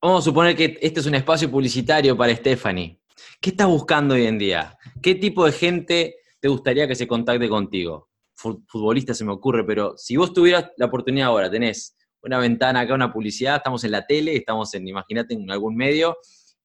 [0.00, 2.98] vamos a suponer que este es un espacio publicitario para Stephanie.
[3.38, 4.78] ¿Qué estás buscando hoy en día?
[5.02, 8.08] ¿Qué tipo de gente te gustaría que se contacte contigo?
[8.34, 12.94] Futbolista se me ocurre, pero si vos tuvieras la oportunidad ahora, tenés una ventana acá,
[12.94, 16.16] una publicidad, estamos en la tele, estamos en, imagínate, en algún medio,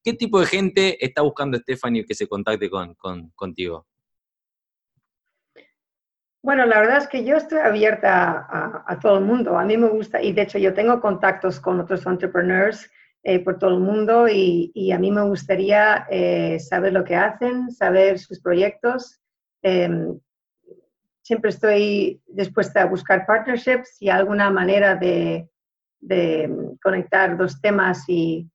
[0.04, 2.94] ¿qué tipo de gente está buscando Stephanie que se contacte con,
[3.34, 3.86] contigo?
[6.44, 8.46] Bueno, la verdad es que yo estoy abierta
[8.86, 9.58] a, todo el mundo.
[9.58, 12.90] A mí me gusta, y de hecho yo tengo contactos con otros entrepreneurs
[13.22, 17.70] eh, por todo el mundo y, a mí me gustaría eh, saber lo que hacen,
[17.70, 19.22] saber sus proyectos.
[19.62, 20.20] Em,
[21.22, 25.48] siempre estoy dispuesta a buscar partnerships y alguna manera de,
[26.82, 28.46] conectar dos temas y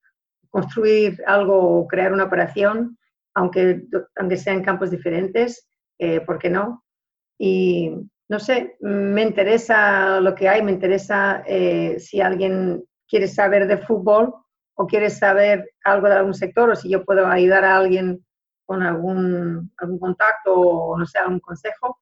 [0.50, 2.98] construir algo o crear una operación,
[3.36, 3.84] aunque,
[4.16, 5.68] aunque sean campos diferentes,
[6.00, 6.84] eh, ¿por qué no?
[7.38, 7.92] Y
[8.28, 11.44] no sé, me interesa lo que hay, me interesa
[11.98, 14.34] si alguien quiere saber de fútbol,
[14.82, 18.26] o quieres saber algo de algún sector o si yo puedo ayudar a alguien
[18.66, 22.00] con algún, algún contacto o no sé, algún consejo.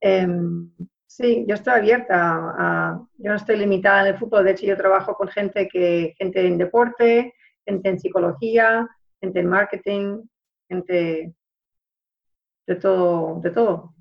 [0.00, 0.70] Em,
[1.04, 3.00] sí, yo estoy abierta.
[3.18, 4.44] Yo no estoy limitada en el fútbol.
[4.44, 7.34] De hecho, yo trabajo con gente, que, gente en deporte,
[7.66, 8.88] gente en psicología,
[9.20, 10.22] gente en marketing,
[10.68, 11.34] gente
[12.66, 13.40] de todo.
[13.40, 13.94] De todo.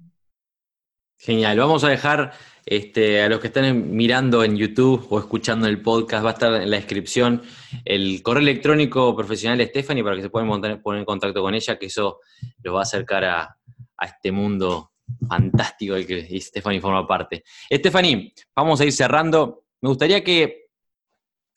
[1.17, 1.59] Genial.
[1.59, 2.33] Vamos a dejar
[2.65, 6.61] este, a los que están mirando en YouTube o escuchando el podcast, va a estar
[6.61, 7.43] en la descripción
[7.85, 10.49] el correo electrónico profesional de Stephanie para que se puedan
[10.81, 12.21] poner en contacto con ella, que eso
[12.63, 13.57] los va a acercar a,
[14.01, 14.93] este mundo
[15.29, 17.43] fantástico del que Stephanie forma parte.
[17.71, 19.65] Stephanie, vamos a ir cerrando.
[19.81, 20.69] Me gustaría que,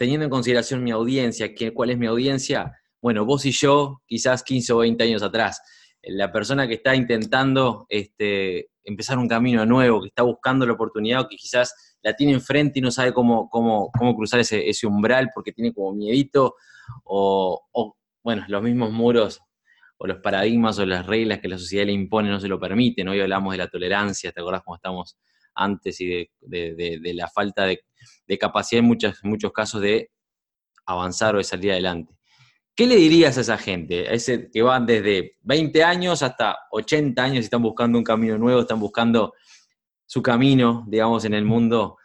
[0.05, 2.79] teniendo en consideración mi audiencia, ¿cuál es mi audiencia?
[3.01, 5.63] Bueno, vos y yo, quizás 15 o 20 años atrás,
[6.03, 11.23] la persona que está intentando este, empezar un camino nuevo, que está buscando la oportunidad
[11.23, 14.87] o que quizás la tiene enfrente y no sabe cómo, cómo, cómo cruzar ese, ese,
[14.87, 16.57] umbral porque tiene como miedito
[17.05, 19.41] o, o, bueno, los mismos muros
[19.97, 23.09] o los paradigmas o las reglas que la sociedad le impone no se lo permiten.
[23.09, 25.17] Hoy hablamos de la tolerancia, ¿te acordás cómo estamos
[25.55, 27.85] antes y de, de, de, la falta de,
[28.39, 30.11] capacidad en, muchos en muchos casos de
[30.87, 32.15] avanzar o de salir adelante?
[32.77, 34.09] ¿Qué le dirías a esa gente?
[34.09, 38.37] A ese que van desde 20 años hasta 80 años y están buscando un camino
[38.37, 39.33] nuevo, están buscando
[40.07, 41.99] su camino, digamos, en el mundo,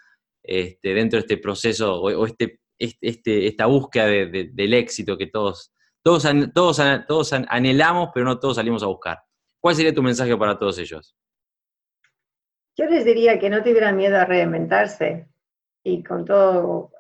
[0.44, 5.74] este, dentro de este proceso o, este, este, esta búsqueda del éxito que todos,
[6.04, 9.20] todos, todos, todos anhelamos, pero no todos salimos a buscar.
[9.60, 11.16] ¿Cuál sería tu mensaje para todos ellos?
[12.78, 15.28] Yo les diría que no tuvieran miedo a reinventarse
[15.84, 16.92] y con todo,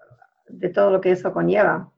[0.47, 1.91] de todo lo que eso conlleva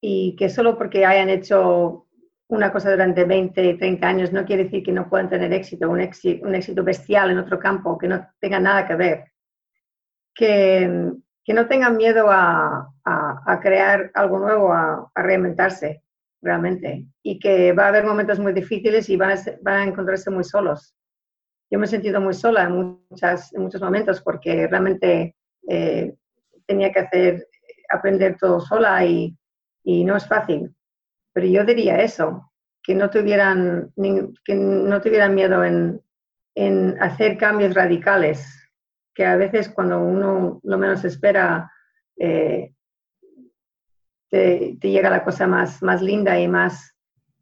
[0.00, 2.06] y que solo porque hayan hecho
[2.48, 6.00] una cosa durante 20, 30 años no quiere decir que no puedan tener éxito, un
[6.00, 9.32] éxito, un éxito bestial en otro campo, que no tenga nada que ver.
[10.34, 11.12] Que,
[11.44, 16.02] que no tengan miedo a, a, crear algo nuevo, a, a, reinventarse
[16.42, 17.06] realmente.
[17.22, 20.44] Y que va a haber momentos muy difíciles y van a, van a encontrarse muy
[20.44, 20.94] solos.
[21.70, 25.34] Yo me he sentido muy sola en, muchas, en muchos momentos porque realmente
[25.68, 26.14] eh,
[26.66, 27.48] tenía que hacer,
[27.90, 29.36] aprender todo sola y,
[29.84, 30.74] y no es fácil.
[31.32, 32.52] Pero yo diría eso,
[32.82, 33.92] que no tuvieran,
[34.44, 36.00] que no tuvieran miedo en,
[36.54, 38.70] en hacer cambios radicales,
[39.14, 41.70] que a veces cuando uno lo menos espera,
[42.18, 42.72] eh,
[44.30, 46.94] te, llega la cosa más, más linda y más,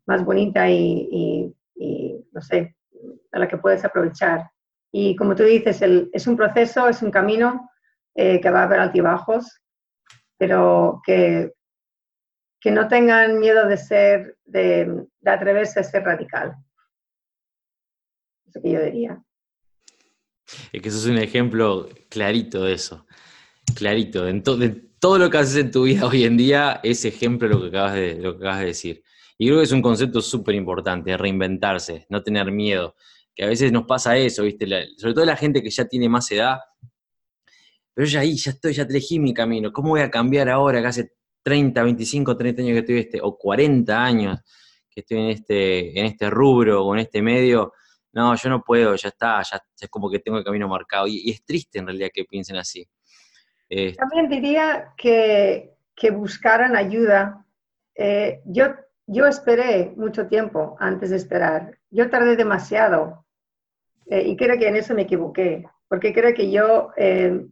[0.07, 1.55] más bonita y,
[2.33, 2.77] no sé,
[3.33, 4.51] a la que puedes aprovechar.
[4.93, 7.71] Y como tú dices, es un proceso, es un camino
[8.15, 9.61] eh, que va a haber altibajos,
[10.39, 11.53] pero que
[12.65, 16.55] que no tengan miedo de ser, de, atreverse a ser radical.
[18.47, 19.23] Eso que yo diría.
[20.73, 23.07] Es que eso es un ejemplo clarito de eso.
[23.77, 24.27] Clarito.
[24.27, 27.61] En, todo lo que haces en tu vida hoy en día es ejemplo de lo
[27.61, 29.03] que acabas de, lo que acabas de decir.
[29.37, 32.95] Y creo que es un concepto súper importante, reinventarse, no tener miedo.
[33.35, 34.67] Que a veces nos pasa eso, ¿viste?
[34.97, 36.61] sobre todo la gente que ya tiene más edad.
[37.95, 39.73] Pero ya ahí, ya estoy, ya elegí mi camino.
[39.73, 43.37] ¿Cómo voy a cambiar ahora que hace 30, 25, 30 años que estoy este, o
[43.39, 44.41] 40 años
[44.91, 47.73] que estoy en este, en este rubro o en este medio,
[48.13, 51.07] no, yo no puedo, ya está, ya, es como que tengo el camino marcado.
[51.09, 52.89] Y, es triste en realidad que piensen así.
[53.69, 57.45] Este También diría que, que buscaran ayuda.
[57.97, 58.67] Eh, yo,
[59.07, 61.79] yo esperé mucho tiempo antes de esperar.
[61.91, 63.27] Yo tardé demasiado
[64.07, 67.47] eh, y creo que en eso me equivoqué, porque creo que yo eh,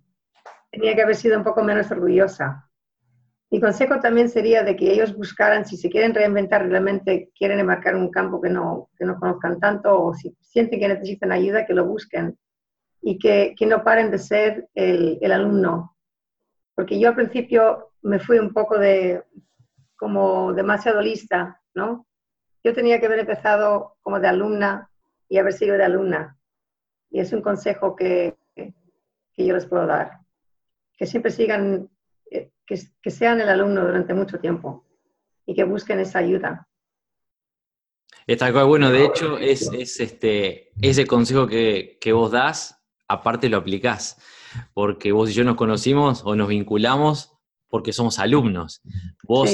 [0.72, 2.68] tenía que haber sido un poco menos orgullosa
[3.52, 7.94] mi consejo también sería de que ellos buscaran, si se quieren reinventar, realmente quieren enmarcar
[7.94, 11.74] un campo que no, que no conozcan tanto o si sienten que necesitan ayuda, que
[11.74, 12.38] lo busquen
[13.02, 15.94] y que, que no paren de ser el, el, alumno.
[16.74, 19.22] Porque yo al principio me fui un poco de,
[19.96, 22.06] como demasiado lista, ¿no?
[22.64, 24.88] Yo tenía que haber empezado como de alumna
[25.28, 26.38] y haber sido de alumna.
[27.10, 30.21] Y es un consejo que, que yo les puedo dar.
[30.96, 31.88] Que siempre sigan
[33.02, 34.86] que, sean el alumno durante mucho tiempo
[35.46, 36.68] y que busquen esa ayuda.
[38.26, 44.16] Está bueno, de hecho, es, este, ese consejo que, vos das, aparte lo aplicás,
[44.74, 47.32] porque vos y yo nos conocimos o nos vinculamos
[47.68, 48.82] porque somos alumnos.
[49.24, 49.50] Vos,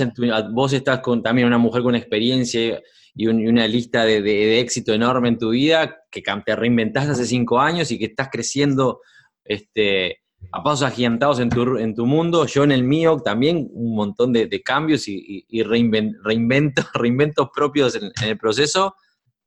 [0.53, 2.83] vos estás con también una mujer con experiencia
[3.15, 7.91] y, una lista de, éxito enorme en tu vida, que te reinventaste hace cinco años
[7.91, 9.01] y que estás creciendo
[9.45, 10.21] este,
[10.53, 14.33] a pasos agigantados en tu, en tu mundo, yo en el mío también un montón
[14.33, 16.23] de, cambios y, reinventos,
[16.95, 18.95] reinventos propios en, el proceso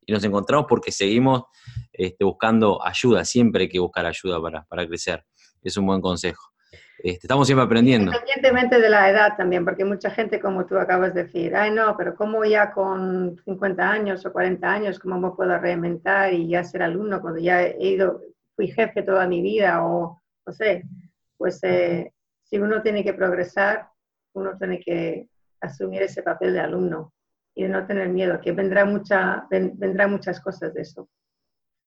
[0.06, 1.44] y nos encontramos porque seguimos
[1.92, 5.26] este, buscando ayuda, siempre hay que buscar ayuda para, para crecer,
[5.64, 6.52] es un buen consejo.
[7.04, 8.12] Este, estamos siempre aprendiendo.
[8.12, 11.98] Independientemente de la edad también, porque mucha gente, como tú acabas de decir, ay no,
[11.98, 16.64] pero ¿cómo ya con 50 años o 40 años, cómo me puedo reinventar y ya
[16.64, 18.22] ser alumno cuando ya he ido,
[18.56, 20.84] fui jefe toda mi vida o no sé,
[21.38, 22.14] pues eh,
[22.44, 23.89] si uno tiene que progresar,
[24.34, 25.28] uno tiene que
[25.62, 27.14] asumir ese papel de alumno
[27.56, 31.10] y de no tener miedo, que vendrá, mucha, vendrá muchas cosas de eso.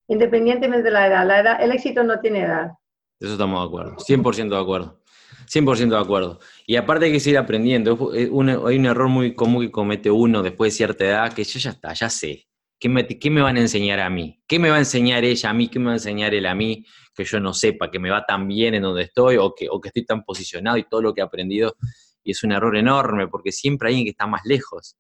[0.09, 2.73] Independientemente de la edad, la edad, el éxito no tiene edad.
[3.19, 5.01] Eso estamos de acuerdo, 100% de acuerdo.
[5.47, 6.41] 100% de acuerdo.
[6.67, 8.11] Y aparte hay que seguir aprendiendo.
[8.13, 11.71] hay un error muy común que comete uno después de cierta edad, que yo ya
[11.71, 12.47] está, ya sé.
[12.85, 14.43] ¿Qué me, ¿Qué me van a enseñar a mí?
[14.47, 15.69] ¿Qué me va a enseñar ella a mí?
[15.69, 16.85] ¿Qué me va a enseñar él a mí?
[17.15, 19.81] Que yo no sepa, que me va tan bien en donde estoy o que, o
[19.81, 21.77] que estoy tan posicionado y todo lo que he aprendido.
[22.23, 24.99] Y es un error enorme porque siempre hay alguien que está más lejos.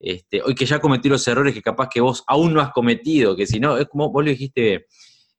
[0.00, 3.36] Este, hoy que ya cometí los errores que capaz que vos aún no has cometido,
[3.36, 4.86] que si no, es como vos lo dijiste,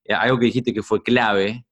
[0.03, 1.65] eh, algo que dijiste que fue clave,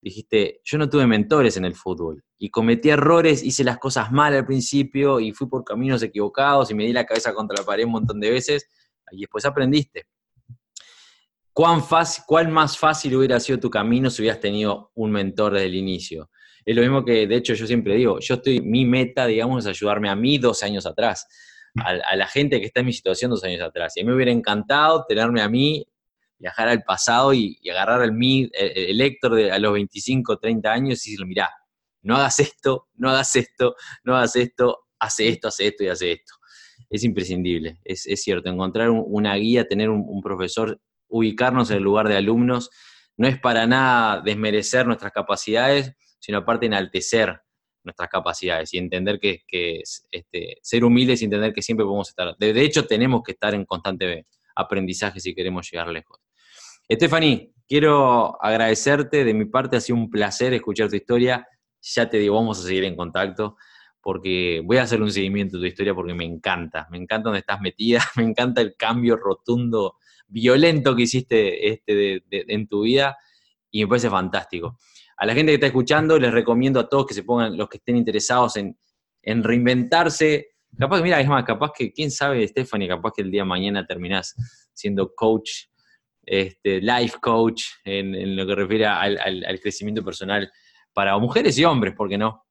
[0.00, 4.34] dijiste, yo no tuve mentores en el fútbol y cometí errores, hice las cosas mal
[4.34, 7.84] al principio y fui por caminos equivocados y me di la cabeza contra la pared
[7.86, 8.70] un montón de veces
[9.12, 10.06] y después aprendiste.
[11.52, 15.66] ¿Cuán fácil, ¿Cuál más fácil hubiera sido tu camino si hubieras tenido un mentor desde
[15.66, 16.30] el inicio?
[16.64, 19.68] Es lo mismo que, de hecho, yo siempre digo, yo estoy, mi meta, digamos, es
[19.68, 21.28] ayudarme a mí dos años atrás,
[21.76, 23.96] a, la gente que está en mi situación dos años atrás.
[23.96, 25.86] Y a mí me hubiera encantado tenerme a mí
[26.38, 31.06] viajar al pasado y, agarrar el, mí, el, Héctor de, a los 25, 30 años
[31.06, 31.50] y decirle, mirá,
[32.02, 36.12] no hagas esto, no hagas esto, no hagas esto, hace esto, hace esto y hace
[36.12, 36.34] esto.
[36.90, 42.16] Es imprescindible, es, cierto, encontrar una guía, tener un, profesor, ubicarnos en el lugar de
[42.16, 42.70] alumnos,
[43.16, 47.40] no es para nada desmerecer nuestras capacidades, sino aparte enaltecer
[47.84, 49.42] nuestras capacidades y entender que,
[50.10, 52.36] este, ser humildes y entender que siempre podemos estar.
[52.38, 54.26] De, hecho, tenemos que estar en constante
[54.56, 56.18] aprendizaje si queremos llegar lejos.
[56.90, 61.46] Stephanie, quiero agradecerte, de mi parte ha sido un placer escuchar tu historia,
[61.80, 63.56] ya te digo, vamos a seguir en contacto,
[64.04, 67.40] porque voy a hacer un seguimiento de tu historia porque me encanta, me encanta donde
[67.40, 69.96] estás metida, me encanta el cambio rotundo,
[70.28, 73.16] violento que hiciste este en tu vida
[73.70, 74.78] y me parece fantástico.
[75.16, 77.78] A la gente que está escuchando, les recomiendo a todos que se pongan, los que
[77.78, 78.78] estén interesados en,
[79.22, 80.48] en reinventarse,
[80.78, 83.48] capaz que, mira, es más, capaz que, quién sabe, Stephanie, capaz que el día de
[83.48, 84.34] mañana terminás
[84.74, 85.50] siendo coach
[86.26, 90.50] este, life coach en, lo que refiere al, crecimiento personal
[90.92, 92.44] para mujeres y hombres, ¿por qué no?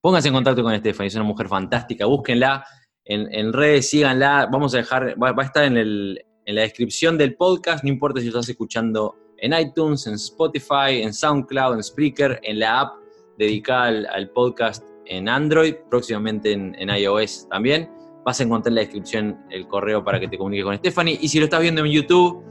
[0.00, 2.64] Pónganse en contacto con Stephanie, es una mujer fantástica, búsquenla
[3.08, 6.14] en, redes, síganla, vamos a dejar, va, a estar en,
[6.46, 11.12] la descripción del podcast, no importa si lo estás escuchando en iTunes, en Spotify, en
[11.12, 12.94] SoundCloud, en Spreaker, en la app
[13.38, 17.90] dedicada al, podcast en Android, próximamente en, iOS también.
[18.24, 21.18] Vas a encontrar en la descripción el correo para que te comuniques con Stephanie.
[21.20, 22.44] Y si lo estás viendo en YouTube,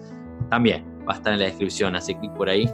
[0.50, 2.68] también va a estar en la descripción, así clic por ahí,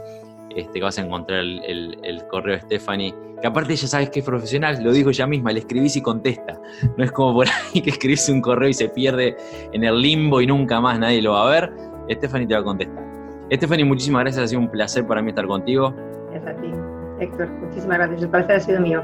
[0.56, 4.82] este, vas a encontrar el, correo de Stephanie, que aparte ya sabes que es profesional,
[4.82, 6.60] lo dijo ella misma, le escribís y contesta.
[6.96, 9.36] No es como por ahí que escribís un correo y se pierde
[9.72, 11.72] en el limbo y nunca más nadie lo va a ver.
[12.10, 13.04] Stephanie te va a contestar.
[13.52, 15.94] Stephanie, muchísimas gracias, ha sido un placer para mí estar contigo.
[16.32, 16.70] Es a ti,
[17.20, 19.02] Héctor, muchísimas gracias, el placer ha sido mío.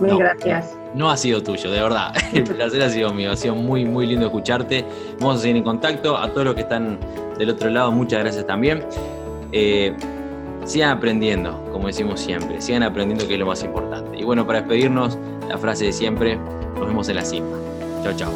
[0.00, 0.76] Muy gracias.
[0.94, 2.14] No ha sido tuyo, de verdad.
[2.32, 3.32] El placer ha sido mío.
[3.32, 4.84] Ha sido muy, muy lindo escucharte.
[5.18, 6.16] Vamos a seguir en contacto.
[6.16, 6.98] A todos los que están
[7.36, 8.84] del otro lado, muchas gracias también.
[9.52, 9.94] Eh,
[10.68, 12.60] sigan aprendiendo, como decimos siempre.
[12.60, 14.18] Sigan aprendiendo que es lo más importante.
[14.18, 15.18] Y bueno, para despedirnos,
[15.48, 16.36] la frase de siempre,
[16.76, 17.48] nos vemos en la cima.
[18.04, 18.32] Chao, chao.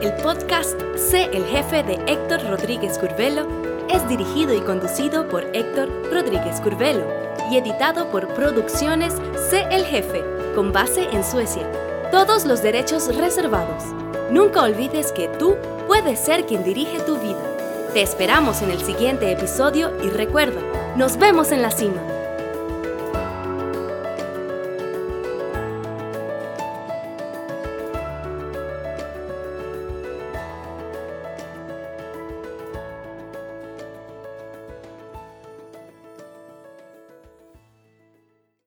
[0.00, 3.46] El podcast Sé el jefe de Héctor Rodríguez Curvelo
[3.90, 7.04] es dirigido y conducido por Héctor Rodríguez Curvelo
[7.50, 9.14] y editado por Producciones
[9.50, 10.22] Sé el jefe
[10.54, 11.70] con base en Suecia.
[12.10, 13.84] Todos los derechos reservados.
[14.30, 17.55] Nunca olvides que tú puedes ser quien dirige tu vida.
[17.96, 20.60] Te esperamos en el siguiente episodio y recuerda,
[20.98, 22.15] nos vemos en la cima.